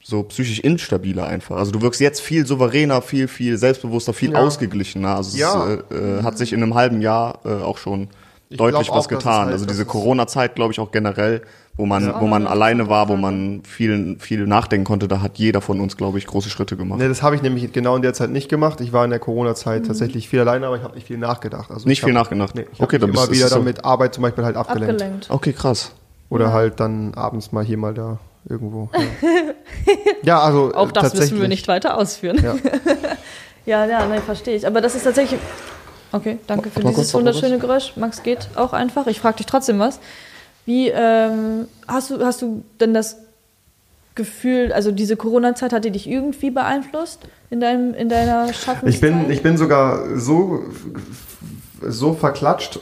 [0.03, 1.57] so psychisch instabiler einfach.
[1.57, 4.39] Also du wirkst jetzt viel souveräner, viel, viel selbstbewusster, viel Ja.
[4.39, 5.15] ausgeglichener.
[5.17, 5.67] Also Ja.
[5.73, 8.09] es äh, äh, hat sich in einem halben Jahr äh, auch schon
[8.49, 9.45] Ich deutlich was auch, getan.
[9.45, 11.41] halt- also diese es- Corona-Zeit, glaube ich, auch generell,
[11.77, 12.21] wo man, Ja.
[12.21, 12.49] wo man Ja.
[12.49, 16.25] alleine war, wo man viel, viel nachdenken konnte, da hat jeder von uns, glaube ich,
[16.27, 16.99] große Schritte gemacht.
[16.99, 18.79] Ne, das habe ich nämlich genau in der Zeit nicht gemacht.
[18.81, 19.87] Ich war in der Corona-Zeit Mhm.
[19.87, 21.69] tatsächlich viel alleine, aber ich habe nicht viel nachgedacht.
[21.71, 22.55] Also Nicht ich viel hab, nachgedacht.
[22.55, 25.01] Nee, ich Okay, dann immer wieder so- damit Arbeit zum Beispiel halt abgelenkt.
[25.01, 25.29] Abgelenkt.
[25.29, 25.91] Okay, krass.
[26.29, 28.89] Oder halt dann abends mal hier mal da irgendwo.
[28.93, 28.99] Ja,
[30.23, 32.39] ja also Auch äh, das müssen wir nicht weiter ausführen.
[32.43, 32.55] Ja.
[33.67, 34.67] Ja, ja, nein, verstehe ich.
[34.67, 35.39] Aber das ist tatsächlich.
[36.11, 37.93] Okay, danke für Mal dieses wunderschöne Geräusch.
[37.95, 39.07] Max geht auch einfach.
[39.07, 39.99] Ich frage dich trotzdem was.
[40.65, 43.17] Wie ähm, hast du hast du denn das
[44.15, 48.89] Gefühl, also diese Corona-Zeit hat die dich irgendwie beeinflusst in deinem in deiner Schaffenszeit?
[48.93, 50.63] Ich bin, ich bin sogar so,
[51.81, 52.79] so verklatscht,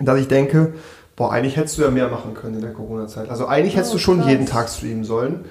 [0.00, 0.72] dass ich denke,
[1.16, 3.28] boah, eigentlich hättest du ja mehr machen können in der Corona-Zeit.
[3.28, 4.30] Also eigentlich hättest Oh, du schon krass.
[4.30, 5.44] jeden Tag streamen sollen.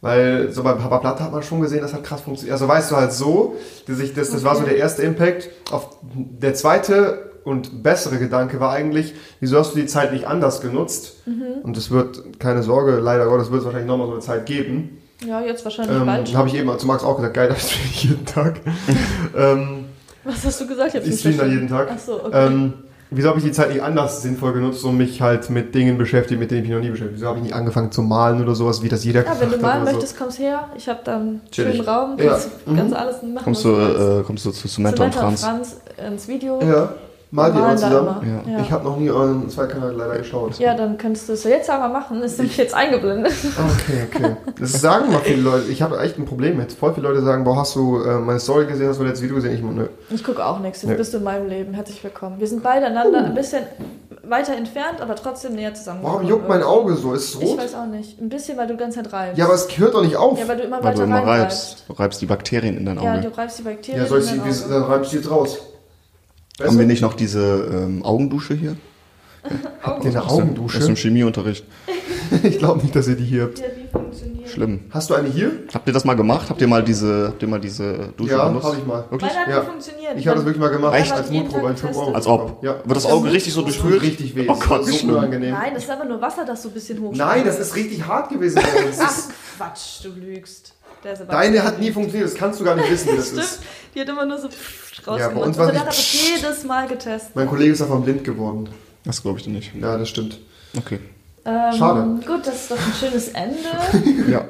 [0.00, 2.52] Weil so bei Papa Platte hat man schon gesehen, das hat krass funktioniert.
[2.52, 3.56] Also weißt du halt so,
[3.86, 4.70] dass ich, das, das war so Okay.
[4.72, 5.48] der erste Impact.
[5.70, 10.60] Auf, der zweite und bessere Gedanke war eigentlich, wieso hast du die Zeit nicht anders
[10.60, 11.14] genutzt?
[11.26, 11.62] Mhm.
[11.62, 14.98] Und es wird, keine Sorge, leider Gottes, wird es wahrscheinlich nochmal so eine Zeit geben.
[15.26, 16.34] ja, jetzt wahrscheinlich Ähm, bald.
[16.36, 18.60] habe ich eben zu Max auch gesagt, geil, das streame ich jeden Tag.
[19.36, 19.84] ähm,
[20.24, 20.94] Was hast du gesagt?
[20.94, 21.88] ich nicht streame da jeden Tag.
[21.92, 22.46] Ach so, okay.
[22.46, 22.72] ähm,
[23.10, 26.40] wieso habe ich die Zeit nicht anders sinnvoll genutzt und mich halt mit Dingen beschäftigt,
[26.40, 28.54] mit denen ich mich noch nie beschäftigt Wieso habe ich nicht angefangen zu malen oder
[28.54, 30.68] sowas, wie das jeder ja, wenn du malen möchtest, kommst her.
[30.76, 32.16] Ich habe da einen schönen Raum.
[32.18, 32.30] Ja.
[32.30, 32.76] Kannst, Mhm.
[32.76, 33.44] kannst alles machen.
[33.44, 34.00] Kommst du, willst.
[34.00, 35.44] äh, kommst du zu Samantha und Franz?
[35.44, 35.76] Franz
[36.10, 36.58] ins Video.
[36.60, 36.66] So.
[36.66, 36.94] Ja,
[37.34, 38.22] mal die malen mal zusammen.
[38.22, 38.42] immer.
[38.46, 38.52] Ja.
[38.52, 38.60] Ja.
[38.60, 40.58] Ich habe noch nie euren Zweikanal leider geschaut.
[40.58, 42.22] Ja, dann könntest du es ja jetzt aber machen.
[42.22, 43.32] Ist nämlich jetzt eingeblendet.
[43.44, 44.36] Okay, okay.
[44.60, 45.70] Das sagen mal viele Leute.
[45.70, 46.72] Ich habe echt ein Problem mit.
[46.72, 49.36] Voll viele Leute sagen, boah, hast du äh, meine Story gesehen, hast du das Video
[49.36, 49.54] gesehen?
[49.54, 49.86] Ich nö.
[50.10, 50.82] Ich gucke auch nichts.
[50.82, 50.96] Jetzt Nee.
[50.96, 51.74] bist du in meinem Leben.
[51.74, 52.38] Herzlich willkommen.
[52.38, 53.64] Wir sind beide einander ein bisschen
[54.22, 56.00] weiter entfernt, aber trotzdem näher zusammen.
[56.02, 57.12] Warum juckt mein Auge so?
[57.14, 57.58] Ist es Ich rot?
[57.58, 58.20] weiß auch nicht.
[58.20, 59.38] Ein bisschen, weil du die ganze Zeit reibst.
[59.38, 60.38] Ja, aber es hört doch nicht auf.
[60.38, 61.84] Ja, weil du immer Weil weiter du immer rein reibst.
[61.88, 63.22] Du reibst die Bakterien in dein Ja, Auge.
[63.28, 64.02] du reibst die Bakterien.
[64.02, 64.80] Ja, soll ich in sie, dein Auge.
[64.80, 65.58] dann reibst du jetzt raus.
[66.62, 68.76] Haben wir nicht noch diese ähm, Augendusche hier?
[69.82, 70.94] Habt ihr eine Aus dem Augendusche?
[70.96, 71.66] Chemieunterricht.
[72.42, 73.58] ich glaube nicht, dass ihr die hier habt.
[73.58, 74.80] Ja, funktioniert Schlimm.
[74.90, 75.50] Hast du eine hier?
[75.74, 76.48] Habt ihr das mal gemacht?
[76.48, 78.66] Habt ihr mal diese, habt ihr mal diese Dusche Ja, benutzt?
[78.66, 79.04] habe ich mal.
[79.10, 79.30] Wirklich?
[79.32, 79.58] Meine hat Ja.
[79.60, 80.12] nicht funktioniert.
[80.16, 80.94] Ich habe das wirklich mal gemacht.
[80.94, 81.12] Echt?
[81.12, 82.06] Als Mutprobe Tag in 5 Euro.
[82.12, 82.14] getestet.
[82.14, 82.62] Als ob.
[82.64, 82.76] Ja.
[82.84, 84.02] Wird das Auge richtig so durchspült?
[84.02, 84.46] richtig weh.
[84.48, 85.16] Oh Gott, das so schlimm.
[85.16, 85.50] unangenehm.
[85.54, 87.12] Nein, das ist einfach nur Wasser, das so ein bisschen hoch.
[87.14, 88.60] Nein, das ist richtig hart gewesen.
[89.00, 89.12] Ach,
[89.58, 90.72] Quatsch, du lügst.
[91.02, 92.30] Der Sebastian deine hat nie funktioniert.
[92.30, 93.42] Das kannst du gar nicht wissen, wie das Stimmt.
[93.42, 93.60] ist.
[93.94, 95.46] Die hat immer nur so pff Ja, bei rausgemacht.
[95.46, 97.34] uns war und der sie- hat das jedes Mal getestet.
[97.36, 98.68] Mein Kollege ist davon blind geworden.
[99.04, 99.72] Das glaube ich dir nicht.
[99.74, 100.38] Ja, das stimmt.
[100.76, 100.98] Okay.
[101.44, 102.20] Ähm, Schade.
[102.26, 104.28] Gut, das ist doch ein schönes Ende.
[104.30, 104.44] Ja.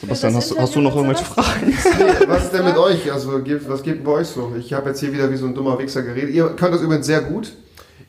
[0.00, 1.66] Sebastian, hast, hast du noch irgendwelche Fragen?
[1.68, 3.12] Nee, was ist denn mit euch?
[3.12, 3.30] Also,
[3.68, 4.52] was geht bei euch so?
[4.58, 6.30] Ich habe jetzt hier wieder wie so ein dummer Wichser geredet.
[6.34, 7.52] Ihr könnt das übrigens sehr gut.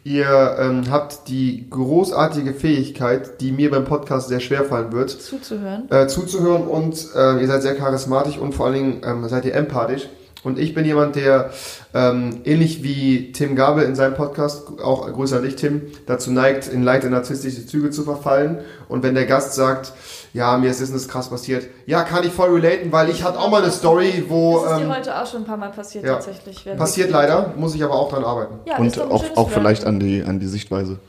[0.03, 5.87] Ihr ähm, habt die großartige Fähigkeit, die mir beim Podcast sehr schwer fallen wird, Zuzuhören.
[5.91, 9.53] äh, zuzuhören und ähm, ihr seid sehr charismatisch und vor allen Dingen ähm, seid ihr
[9.53, 10.09] empathisch.
[10.43, 11.51] Und ich bin jemand, der
[11.93, 16.67] ähm, ähnlich wie Tim Gabel in seinem Podcast, auch Grüße an dich, Tim, dazu neigt,
[16.67, 18.59] in leichte narzisstische Züge zu verfallen.
[18.89, 19.93] Und wenn der Gast sagt,
[20.33, 23.49] ja, mir ist das krass passiert, ja, kann ich voll relaten, weil ich hatte auch
[23.49, 26.05] mal eine Story, wo Das ist dir ähm, heute auch schon ein paar Mal passiert,
[26.05, 26.15] ja.
[26.15, 26.65] tatsächlich.
[26.75, 28.59] passiert leider, muss ich aber auch dran arbeiten.
[28.65, 30.99] Ja, Und auch, auch vielleicht an die, an die Sichtweise.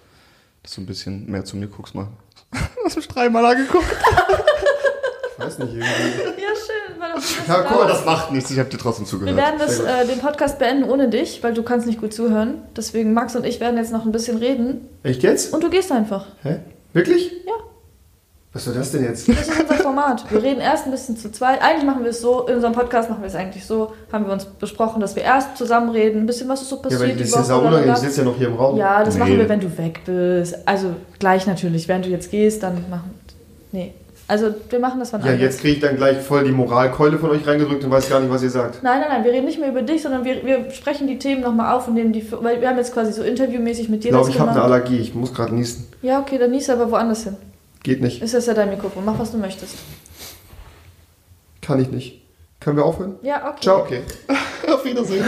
[0.62, 2.09] Dass du ein bisschen mehr zu mir guckst mal.
[2.85, 3.85] Hast du mich dreimal angeguckt?
[5.37, 5.85] Ich weiß nicht, irgendwie.
[7.49, 8.07] Ja, Ja, guck mal, warst.
[8.07, 9.37] macht nichts, ich habe dir trotzdem wir zugehört.
[9.37, 12.62] werden das, äh, den Podcast beenden ohne dich, weil du kannst nicht gut zuhören.
[12.77, 14.89] Deswegen Max und ich werden jetzt noch ein bisschen reden.
[15.03, 15.53] Echt jetzt?
[15.55, 16.27] Und du gehst einfach.
[16.43, 16.59] Hä?
[16.93, 17.31] Wirklich?
[17.47, 17.53] Ja.
[18.53, 19.29] Was soll das denn jetzt?
[19.29, 20.31] Das ist unser Format.
[20.31, 21.61] Wir reden erst ein bisschen zu zweit.
[21.61, 24.33] Eigentlich machen wir es so, in unserem Podcast machen wir es eigentlich so, haben wir
[24.33, 27.17] uns besprochen, dass wir erst zusammen reden, ein bisschen was ist so Ja, passiert weil
[27.17, 27.47] das ist ja Woche.
[27.47, 28.03] sau unangenehm, blablabla.
[28.09, 28.77] ich sitze ja noch hier im Raum.
[28.77, 29.21] Ja, das Nee.
[29.21, 30.57] machen wir, wenn du weg bist.
[30.69, 33.11] Also gleich natürlich, wenn du jetzt gehst, dann machen.
[33.73, 33.93] Nee.
[34.27, 35.41] Also wir machen das wann Ja, anders.
[35.43, 38.31] jetzt kriege ich dann gleich voll die Moralkeule von euch reingedrückt und weiß gar nicht,
[38.31, 38.83] was ihr sagt.
[38.83, 41.43] Nein, nein, nein, wir reden nicht mehr über dich, sondern wir, wir sprechen die Themen
[41.43, 42.22] nochmal auf und nehmen die.
[42.22, 44.53] für- Weil wir haben jetzt quasi so interviewmäßig mit Ich dir glaube, das ich habe
[44.53, 44.62] eine.
[44.62, 44.97] Allergie.
[44.99, 45.89] Ich muss gerade niesen.
[46.01, 47.37] Ja, okay, dann nies aber woanders hin.
[47.83, 48.22] Geht nicht.
[48.22, 49.05] Ist das ja dein Mikrofon.
[49.05, 49.75] Mach, was du möchtest.
[51.61, 52.22] Kann ich nicht.
[52.61, 53.16] Können wir aufhören?
[53.22, 53.61] Ja, okay.
[53.61, 53.81] Ciao.
[53.83, 54.01] Okay.
[54.72, 55.25] Auf Wiedersehen.